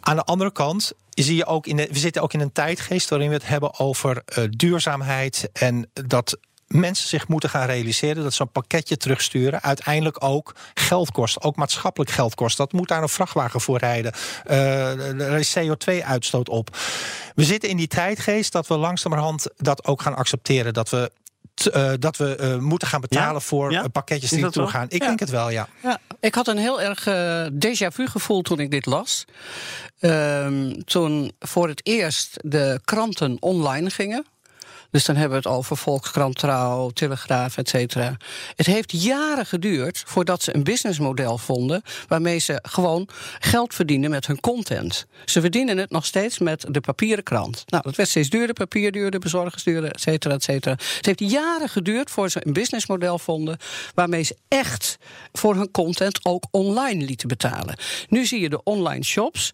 Aan 0.00 0.16
de 0.16 0.24
andere 0.24 0.52
kant 0.52 0.92
zie 1.10 1.36
je 1.36 1.46
ook 1.46 1.66
in 1.66 1.76
de, 1.76 1.88
we 1.92 1.98
zitten 1.98 2.22
ook 2.22 2.32
in 2.32 2.40
een 2.40 2.52
tijdgeest 2.52 3.08
waarin 3.08 3.28
we 3.28 3.34
het 3.34 3.48
hebben 3.48 3.78
over 3.78 4.22
uh, 4.38 4.44
duurzaamheid 4.50 5.50
en 5.52 5.90
dat 5.92 6.38
mensen 6.68 7.08
zich 7.08 7.28
moeten 7.28 7.50
gaan 7.50 7.66
realiseren 7.66 8.22
dat 8.22 8.34
zo'n 8.34 8.50
pakketje 8.52 8.96
terugsturen 8.96 9.62
uiteindelijk 9.62 10.24
ook 10.24 10.54
geld 10.74 11.12
kost, 11.12 11.42
ook 11.42 11.56
maatschappelijk 11.56 12.10
geld 12.10 12.34
kost. 12.34 12.56
Dat 12.56 12.72
moet 12.72 12.88
daar 12.88 13.02
een 13.02 13.08
vrachtwagen 13.08 13.60
voor 13.60 13.78
rijden. 13.78 14.12
Uh, 14.50 15.20
er 15.20 15.38
is 15.38 15.58
CO2-uitstoot 15.58 16.48
op. 16.48 16.76
We 17.34 17.44
zitten 17.44 17.68
in 17.68 17.76
die 17.76 17.88
tijdgeest 17.88 18.52
dat 18.52 18.66
we 18.66 18.76
langzamerhand 18.76 19.46
dat 19.56 19.84
ook 19.84 20.02
gaan 20.02 20.16
accepteren. 20.16 20.74
Dat 20.74 20.90
we 20.90 21.10
uh, 21.66 21.92
dat 21.98 22.16
we 22.16 22.38
uh, 22.40 22.58
moeten 22.58 22.88
gaan 22.88 23.00
betalen 23.00 23.32
ja? 23.32 23.40
voor 23.40 23.72
ja? 23.72 23.88
pakketjes 23.88 24.30
die 24.30 24.40
naartoe 24.40 24.66
gaan. 24.66 24.86
Ik 24.88 25.00
ja. 25.00 25.06
denk 25.06 25.20
het 25.20 25.30
wel, 25.30 25.50
ja. 25.50 25.68
ja. 25.82 25.98
Ik 26.20 26.34
had 26.34 26.48
een 26.48 26.56
heel 26.56 26.82
erg 26.82 27.06
uh, 27.06 27.46
déjà 27.52 27.92
vu 27.92 28.06
gevoel 28.06 28.42
toen 28.42 28.60
ik 28.60 28.70
dit 28.70 28.86
las. 28.86 29.24
Um, 30.00 30.84
toen 30.84 31.32
voor 31.38 31.68
het 31.68 31.86
eerst 31.86 32.36
de 32.42 32.80
kranten 32.84 33.36
online 33.40 33.90
gingen. 33.90 34.26
Dus 34.90 35.04
dan 35.04 35.16
hebben 35.16 35.42
we 35.42 35.48
het 35.48 35.56
over 35.58 35.76
Volkskrant, 35.76 36.38
Trouw, 36.38 36.90
Telegraaf, 36.90 37.56
et 37.56 37.68
cetera. 37.68 38.16
Het 38.54 38.66
heeft 38.66 39.02
jaren 39.02 39.46
geduurd 39.46 40.02
voordat 40.06 40.42
ze 40.42 40.54
een 40.54 40.64
businessmodel 40.64 41.38
vonden... 41.38 41.82
waarmee 42.06 42.38
ze 42.38 42.58
gewoon 42.62 43.08
geld 43.38 43.74
verdienen 43.74 44.10
met 44.10 44.26
hun 44.26 44.40
content. 44.40 45.06
Ze 45.24 45.40
verdienen 45.40 45.78
het 45.78 45.90
nog 45.90 46.06
steeds 46.06 46.38
met 46.38 46.66
de 46.68 46.80
papieren 46.80 47.24
krant. 47.24 47.62
Nou, 47.66 47.82
dat 47.82 47.96
werd 47.96 48.08
steeds 48.08 48.28
duurder, 48.28 48.54
papier 48.54 48.92
duurder, 48.92 49.20
bezorgers 49.20 49.62
duurder, 49.62 49.92
et 49.92 50.00
cetera, 50.00 50.34
et 50.34 50.42
cetera. 50.42 50.76
Het 50.96 51.06
heeft 51.06 51.20
jaren 51.30 51.68
geduurd 51.68 52.10
voordat 52.10 52.32
ze 52.32 52.46
een 52.46 52.52
businessmodel 52.52 53.18
vonden... 53.18 53.58
waarmee 53.94 54.22
ze 54.22 54.36
echt 54.48 54.98
voor 55.32 55.54
hun 55.54 55.70
content 55.70 56.24
ook 56.24 56.44
online 56.50 57.04
lieten 57.04 57.28
betalen. 57.28 57.76
Nu 58.08 58.26
zie 58.26 58.40
je 58.40 58.48
de 58.48 58.62
online 58.62 59.04
shops, 59.04 59.50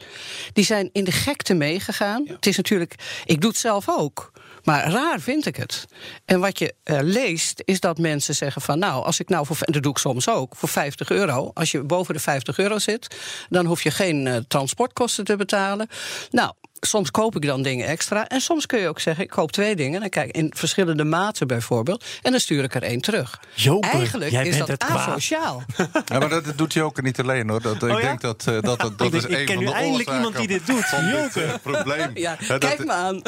die 0.52 0.64
zijn 0.64 0.90
in 0.92 1.04
de 1.04 1.12
gekte 1.12 1.54
meegegaan. 1.54 2.22
Ja. 2.26 2.32
Het 2.32 2.46
is 2.46 2.56
natuurlijk, 2.56 2.94
ik 3.24 3.40
doe 3.40 3.50
het 3.50 3.58
zelf 3.58 3.88
ook... 3.88 4.32
Maar 4.64 4.90
raar 4.90 5.20
vind 5.20 5.46
ik 5.46 5.56
het. 5.56 5.86
En 6.24 6.40
wat 6.40 6.58
je 6.58 6.74
uh, 6.84 6.98
leest, 7.02 7.62
is 7.64 7.80
dat 7.80 7.98
mensen 7.98 8.34
zeggen 8.34 8.62
van... 8.62 8.78
nou, 8.78 9.04
als 9.04 9.20
ik 9.20 9.28
nou 9.28 9.46
voor... 9.46 9.56
en 9.60 9.72
dat 9.72 9.82
doe 9.82 9.92
ik 9.92 9.98
soms 9.98 10.28
ook, 10.28 10.56
voor 10.56 10.68
50 10.68 11.10
euro... 11.10 11.50
als 11.54 11.70
je 11.70 11.82
boven 11.82 12.14
de 12.14 12.20
50 12.20 12.58
euro 12.58 12.78
zit... 12.78 13.16
dan 13.48 13.66
hoef 13.66 13.82
je 13.82 13.90
geen 13.90 14.26
uh, 14.26 14.36
transportkosten 14.48 15.24
te 15.24 15.36
betalen. 15.36 15.88
Nou, 16.30 16.52
soms 16.86 17.10
koop 17.10 17.36
ik 17.36 17.46
dan 17.46 17.62
dingen 17.62 17.86
extra. 17.86 18.28
En 18.28 18.40
soms 18.40 18.66
kun 18.66 18.80
je 18.80 18.88
ook 18.88 19.00
zeggen, 19.00 19.24
ik 19.24 19.30
koop 19.30 19.52
twee 19.52 19.76
dingen. 19.76 20.02
En 20.02 20.10
kijk, 20.10 20.30
in 20.30 20.52
verschillende 20.56 21.04
maten 21.04 21.46
bijvoorbeeld. 21.46 22.04
En 22.22 22.30
dan 22.30 22.40
stuur 22.40 22.64
ik 22.64 22.74
er 22.74 22.82
één 22.82 23.00
terug. 23.00 23.40
Joker, 23.54 23.90
Eigenlijk 23.90 24.32
is 24.32 24.58
dat 24.58 24.84
asociaal. 24.84 25.62
Ja, 26.04 26.18
maar 26.18 26.28
dat 26.28 26.44
doet 26.56 26.72
Joker 26.72 27.02
niet 27.02 27.20
alleen 27.20 27.48
hoor. 27.48 27.62
Dat, 27.62 27.82
oh, 27.82 27.88
ik 27.88 27.96
ja? 27.96 28.00
denk 28.00 28.20
dat 28.20 28.44
uh, 28.48 28.60
dat, 28.60 28.80
dat, 28.80 28.98
dat 28.98 29.06
ik 29.06 29.14
is 29.14 29.22
denk, 29.22 29.34
een 29.34 29.40
ik 29.40 29.46
ken 29.46 29.54
van 29.54 29.64
nu 29.64 29.70
de 29.70 29.76
eindelijk 29.76 30.10
iemand 30.10 30.36
die 30.36 30.46
dit 30.46 30.66
doet. 30.66 30.84
Van 30.84 31.06
Joker. 31.08 31.32
dit, 31.32 31.44
uh, 31.52 31.54
probleem. 31.62 32.10
Ja, 32.14 32.36
dat, 32.48 32.58
kijk 32.58 32.84
me 32.84 32.92
aan. 32.92 33.22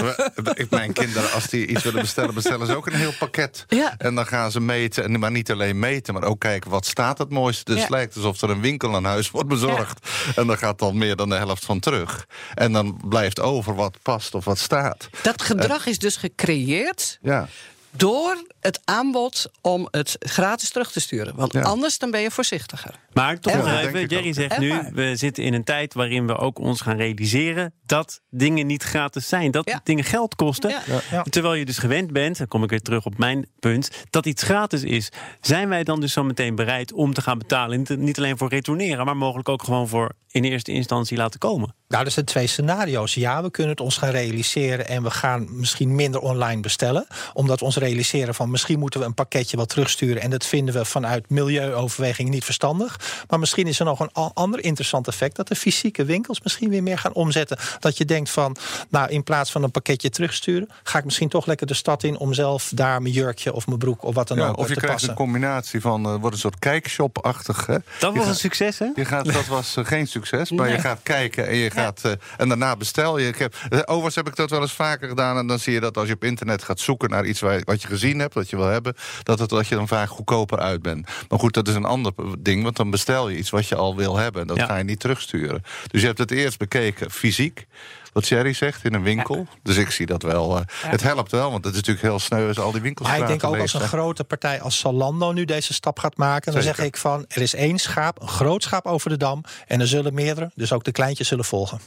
Ik, 0.54 0.70
mijn 0.70 0.92
kinderen, 0.92 1.32
als 1.32 1.46
die 1.46 1.66
iets 1.66 1.82
willen 1.82 2.00
bestellen, 2.00 2.34
bestellen 2.34 2.66
ze 2.66 2.76
ook 2.76 2.86
een 2.86 2.94
heel 2.94 3.12
pakket. 3.18 3.64
Ja. 3.68 3.94
En 3.98 4.14
dan 4.14 4.26
gaan 4.26 4.50
ze 4.50 4.60
meten. 4.60 5.04
En, 5.04 5.18
maar 5.18 5.30
niet 5.30 5.50
alleen 5.50 5.78
meten, 5.78 6.14
maar 6.14 6.24
ook 6.24 6.40
kijken 6.40 6.70
wat 6.70 6.86
staat 6.86 7.18
het 7.18 7.30
mooiste. 7.30 7.64
Dus 7.64 7.74
het 7.74 7.88
Ja. 7.88 7.96
lijkt 7.96 8.16
alsof 8.16 8.42
er 8.42 8.50
een 8.50 8.60
winkel 8.60 8.94
aan 8.94 9.04
huis 9.04 9.30
wordt 9.30 9.48
bezorgd. 9.48 10.08
En 10.36 10.46
dan 10.46 10.58
gaat 10.58 10.78
dan 10.78 10.98
meer 10.98 11.16
dan 11.16 11.28
de 11.28 11.34
helft 11.34 11.64
van 11.64 11.80
terug. 11.80 12.26
En 12.54 12.72
dan 12.72 13.00
blijft 13.08 13.40
over 13.46 13.74
wat 13.74 13.96
past 14.02 14.34
of 14.34 14.44
wat 14.44 14.58
staat. 14.58 15.08
Dat 15.22 15.42
gedrag 15.42 15.86
is 15.86 15.98
dus 15.98 16.16
gecreëerd 16.16 17.18
Ja. 17.22 17.48
door 17.90 18.46
het 18.66 18.80
aanbod 18.84 19.50
om 19.60 19.88
het 19.90 20.16
gratis 20.18 20.70
terug 20.70 20.92
te 20.92 21.00
sturen. 21.00 21.34
Want 21.36 21.52
Ja. 21.52 21.60
anders 21.62 21.98
dan 21.98 22.10
ben 22.10 22.20
je 22.20 22.30
voorzichtiger. 22.30 22.94
Maar 23.12 23.40
toch 23.40 23.56
nog 23.56 23.78
even, 23.80 24.06
Jerry 24.06 24.32
zegt 24.32 24.58
nu... 24.58 24.74
we 24.92 25.16
zitten 25.16 25.44
in 25.44 25.54
een 25.54 25.64
tijd 25.64 25.94
waarin 25.94 26.26
we 26.26 26.36
ook 26.36 26.58
ons 26.58 26.80
gaan 26.80 26.96
realiseren... 26.96 27.72
dat 27.86 28.20
dingen 28.30 28.66
niet 28.66 28.82
gratis 28.82 29.28
zijn. 29.28 29.50
Dat 29.50 29.68
Ja. 29.68 29.80
dingen 29.84 30.04
geld 30.04 30.34
kosten. 30.34 30.70
Ja. 30.70 30.82
Ja. 31.10 31.22
Terwijl 31.22 31.54
je 31.54 31.64
dus 31.64 31.78
gewend 31.78 32.12
bent, 32.12 32.38
dan 32.38 32.48
kom 32.48 32.62
ik 32.62 32.70
weer 32.70 32.80
terug 32.82 33.04
op 33.04 33.18
mijn 33.18 33.46
punt... 33.58 33.90
dat 34.10 34.26
iets 34.26 34.42
gratis 34.42 34.82
is. 34.82 35.08
Zijn 35.40 35.68
wij 35.68 35.84
dan 35.84 36.00
dus 36.00 36.12
zo 36.12 36.24
meteen 36.24 36.54
bereid 36.54 36.92
om 36.92 37.14
te 37.14 37.22
gaan 37.22 37.38
betalen? 37.38 37.78
Niet- 37.78 37.96
Niet 37.98 38.18
alleen 38.18 38.38
voor 38.38 38.48
retourneren, 38.48 39.04
maar 39.04 39.16
mogelijk 39.16 39.48
ook 39.48 39.62
gewoon 39.62 39.88
voor... 39.88 40.12
in 40.30 40.44
eerste 40.44 40.72
instantie 40.72 41.16
laten 41.16 41.38
komen. 41.40 41.74
Nou, 41.88 42.04
er 42.04 42.10
zijn 42.10 42.24
twee 42.26 42.46
scenario's. 42.46 43.14
Ja, 43.14 43.42
we 43.42 43.50
kunnen 43.50 43.72
het 43.72 43.80
ons 43.80 43.96
gaan 43.96 44.10
realiseren 44.10 44.88
en 44.88 45.02
we 45.02 45.10
gaan 45.10 45.46
misschien 45.58 45.94
minder 45.94 46.20
online 46.20 46.60
bestellen. 46.60 47.06
Omdat 47.32 47.58
we 47.58 47.64
ons 47.64 47.76
realiseren 47.76 48.34
van 48.34 48.50
misschien 48.56 48.78
moeten 48.78 49.00
we 49.00 49.06
een 49.06 49.14
pakketje 49.14 49.56
wat 49.56 49.68
terugsturen. 49.68 50.22
En 50.22 50.30
dat 50.30 50.46
vinden 50.46 50.74
we 50.74 50.84
vanuit 50.84 51.30
milieuoverweging 51.30 52.28
niet 52.28 52.44
verstandig. 52.44 53.00
Maar 53.28 53.38
misschien 53.38 53.66
is 53.66 53.78
er 53.78 53.84
nog 53.84 54.00
een 54.00 54.12
ander 54.34 54.64
interessant 54.64 55.06
effect. 55.08 55.36
Dat 55.36 55.48
de 55.48 55.54
fysieke 55.56 56.04
winkels 56.04 56.40
misschien 56.42 56.70
weer 56.70 56.82
meer 56.82 56.98
gaan 56.98 57.12
omzetten. 57.12 57.58
Dat 57.80 57.96
je 57.96 58.04
denkt 58.04 58.30
van, 58.30 58.56
nou 58.88 59.08
in 59.10 59.22
plaats 59.22 59.50
van 59.52 59.62
een 59.62 59.70
pakketje 59.70 60.10
terugsturen. 60.10 60.68
Ga 60.82 60.98
ik 60.98 61.04
misschien 61.04 61.28
toch 61.28 61.46
lekker 61.46 61.66
de 61.66 61.74
stad 61.74 62.02
in 62.02 62.16
om 62.18 62.32
zelf 62.34 62.70
daar 62.74 63.02
mijn 63.02 63.14
jurkje 63.14 63.52
of 63.52 63.66
mijn 63.66 63.78
broek 63.78 64.02
of 64.02 64.14
wat 64.14 64.28
dan 64.28 64.36
Ja, 64.38 64.48
ook 64.48 64.56
of 64.56 64.68
je 64.68 64.72
te 64.74 64.78
krijgt 64.80 64.92
passen. 64.94 65.10
een 65.10 65.16
combinatie 65.16 65.80
van, 65.80 66.06
uh, 66.06 66.14
wordt 66.20 66.34
een 66.34 66.40
soort 66.40 66.58
kijkshop-achtig. 66.58 67.66
hè? 67.66 67.72
Dat 67.72 67.82
Je 68.00 68.06
was 68.06 68.14
een 68.16 68.24
gaat- 68.24 68.38
succes, 68.38 68.78
hè? 68.78 68.86
Je 68.94 69.04
gaat, 69.04 69.32
dat 69.32 69.46
was 69.46 69.76
eh, 69.76 69.84
geen 69.84 70.06
succes, 70.06 70.50
maar 70.50 70.70
je 70.70 70.78
gaat 70.78 71.00
kijken 71.02 71.46
en 71.46 71.56
je 71.56 71.70
gaat 71.70 72.00
eh, 72.04 72.12
en 72.36 72.48
daarna 72.48 72.76
bestel 72.76 73.18
je. 73.18 73.26
Ik 73.28 73.38
heb, 73.38 73.54
overigens 73.70 74.14
heb 74.14 74.28
ik 74.28 74.36
dat 74.36 74.50
wel 74.50 74.60
eens 74.60 74.72
vaker 74.72 75.08
gedaan 75.08 75.36
en 75.38 75.46
dan 75.46 75.58
zie 75.58 75.72
je 75.72 75.80
dat 75.80 75.96
als 75.96 76.08
je 76.08 76.14
op 76.14 76.24
internet 76.24 76.62
gaat 76.62 76.80
zoeken 76.80 77.10
naar 77.10 77.24
iets 77.24 77.40
waar, 77.40 77.60
wat 77.64 77.82
je 77.82 77.88
gezien 77.88 78.18
hebt, 78.18 78.34
wat 78.50 78.50
je 78.60 78.64
wil 78.64 78.72
hebben, 78.72 78.94
dat, 79.22 79.38
het, 79.38 79.48
dat 79.50 79.66
je 79.68 79.74
dan 79.74 79.88
vaak 79.88 80.08
goedkoper 80.08 80.58
uit 80.58 80.82
bent. 80.82 81.06
Maar 81.28 81.38
goed, 81.38 81.54
dat 81.54 81.68
is 81.68 81.74
een 81.74 81.84
ander 81.84 82.12
ding, 82.38 82.62
want 82.62 82.76
dan 82.76 82.90
bestel 82.90 83.28
je 83.28 83.36
iets 83.38 83.50
wat 83.50 83.68
je 83.68 83.74
al 83.76 83.96
wil 83.96 84.16
hebben 84.16 84.40
en 84.42 84.46
dat 84.48 84.56
Ja. 84.56 84.66
ga 84.66 84.76
je 84.76 84.84
niet 84.84 85.00
terugsturen. 85.00 85.62
Dus 85.90 86.00
je 86.00 86.06
hebt 86.06 86.18
het 86.18 86.30
eerst 86.30 86.58
bekeken 86.58 87.10
fysiek. 87.10 87.66
Wat 88.12 88.24
Sherry 88.26 88.52
zegt 88.52 88.84
in 88.84 88.94
een 88.94 89.02
winkel. 89.02 89.46
Dus 89.62 89.76
ik 89.76 89.90
zie 89.90 90.06
dat 90.06 90.22
wel. 90.22 90.56
eh, 90.58 90.62
Het 90.90 91.02
helpt 91.02 91.30
wel, 91.30 91.50
want 91.50 91.64
het 91.64 91.74
is 91.74 91.80
natuurlijk 91.80 92.06
heel 92.06 92.18
sneu 92.18 92.48
als 92.48 92.58
al 92.58 92.72
die 92.72 92.80
winkels. 92.80 93.08
Maar 93.08 93.18
ik 93.18 93.26
denk 93.26 93.44
ook 93.44 93.52
leeg 93.52 93.60
als 93.60 93.74
een 93.74 93.80
grote 93.80 94.24
partij 94.24 94.60
als 94.60 94.78
Zalando 94.78 95.32
nu 95.32 95.44
deze 95.44 95.74
stap 95.74 95.98
gaat 95.98 96.16
maken, 96.16 96.52
dan 96.52 96.62
Zeker. 96.62 96.76
zeg 96.76 96.86
ik 96.86 96.96
van 96.96 97.24
er 97.28 97.42
is 97.42 97.54
één 97.54 97.78
schaap, 97.78 98.20
een 98.22 98.28
groot 98.28 98.62
schaap 98.62 98.86
over 98.86 99.10
de 99.10 99.16
dam. 99.16 99.44
En 99.66 99.80
er 99.80 99.86
zullen 99.86 100.14
meerdere, 100.14 100.50
dus 100.54 100.72
ook 100.72 100.84
de 100.84 100.92
kleintjes 100.92 101.28
zullen 101.28 101.44
volgen. 101.44 101.80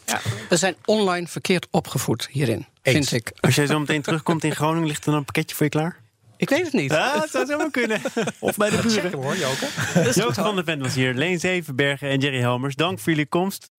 We 0.50 0.58
zijn 0.58 0.76
online 0.86 1.28
verkeerd 1.28 1.68
opgevoed 1.72 2.28
hierin, 2.32 2.66
Eens. 2.82 3.10
vind 3.10 3.28
ik. 3.28 3.34
Als 3.40 3.56
jij 3.56 3.66
zo 3.66 3.80
meteen 3.80 4.02
terugkomt 4.02 4.44
in 4.44 4.56
Groningen, 4.56 4.88
ligt 4.88 5.00
er 5.06 5.10
dan 5.10 5.20
een 5.20 5.26
pakketje 5.26 5.56
voor 5.56 5.66
je 5.66 5.72
klaar? 5.72 5.99
Ik 6.40 6.50
weet 6.50 6.64
het 6.64 6.74
niet. 6.74 6.92
Ja, 6.92 7.20
dat 7.20 7.30
zou 7.30 7.46
zomaar 7.46 7.72
kunnen. 7.72 8.02
Of 8.40 8.58
bij 8.58 8.70
de 8.70 8.82
buren. 8.82 9.14
hoor, 9.14 9.36
Joke. 9.36 9.68
Joop 10.20 10.34
van 10.34 10.56
der 10.56 10.64
Ven 10.64 10.80
was 10.80 10.96
hier. 10.96 11.14
Leen 11.14 11.40
Zevenbergen 11.40 12.10
en 12.10 12.20
Jerry 12.20 12.40
Helmers. 12.40 12.76
Dank 12.76 13.00
voor 13.00 13.12
jullie 13.12 13.28
komst. 13.28 13.70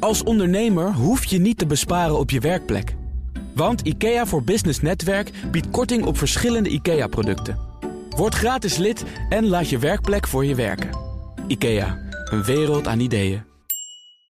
Als 0.00 0.22
ondernemer 0.22 0.92
hoef 0.92 1.24
je 1.24 1.38
niet 1.38 1.58
te 1.58 1.66
besparen 1.66 2.18
op 2.18 2.30
je 2.30 2.40
werkplek. 2.40 2.94
Want 3.54 3.80
IKEA 3.80 4.26
voor 4.26 4.44
Business 4.44 4.80
Netwerk 4.80 5.30
biedt 5.50 5.70
korting 5.70 6.04
op 6.04 6.18
verschillende 6.18 6.68
IKEA-producten. 6.68 7.58
Word 8.10 8.34
gratis 8.34 8.76
lid 8.76 9.04
en 9.28 9.46
laat 9.46 9.68
je 9.68 9.78
werkplek 9.78 10.26
voor 10.26 10.44
je 10.44 10.54
werken. 10.54 10.90
IKEA, 11.46 11.98
een 12.24 12.44
wereld 12.44 12.86
aan 12.86 13.00
ideeën. 13.00 13.49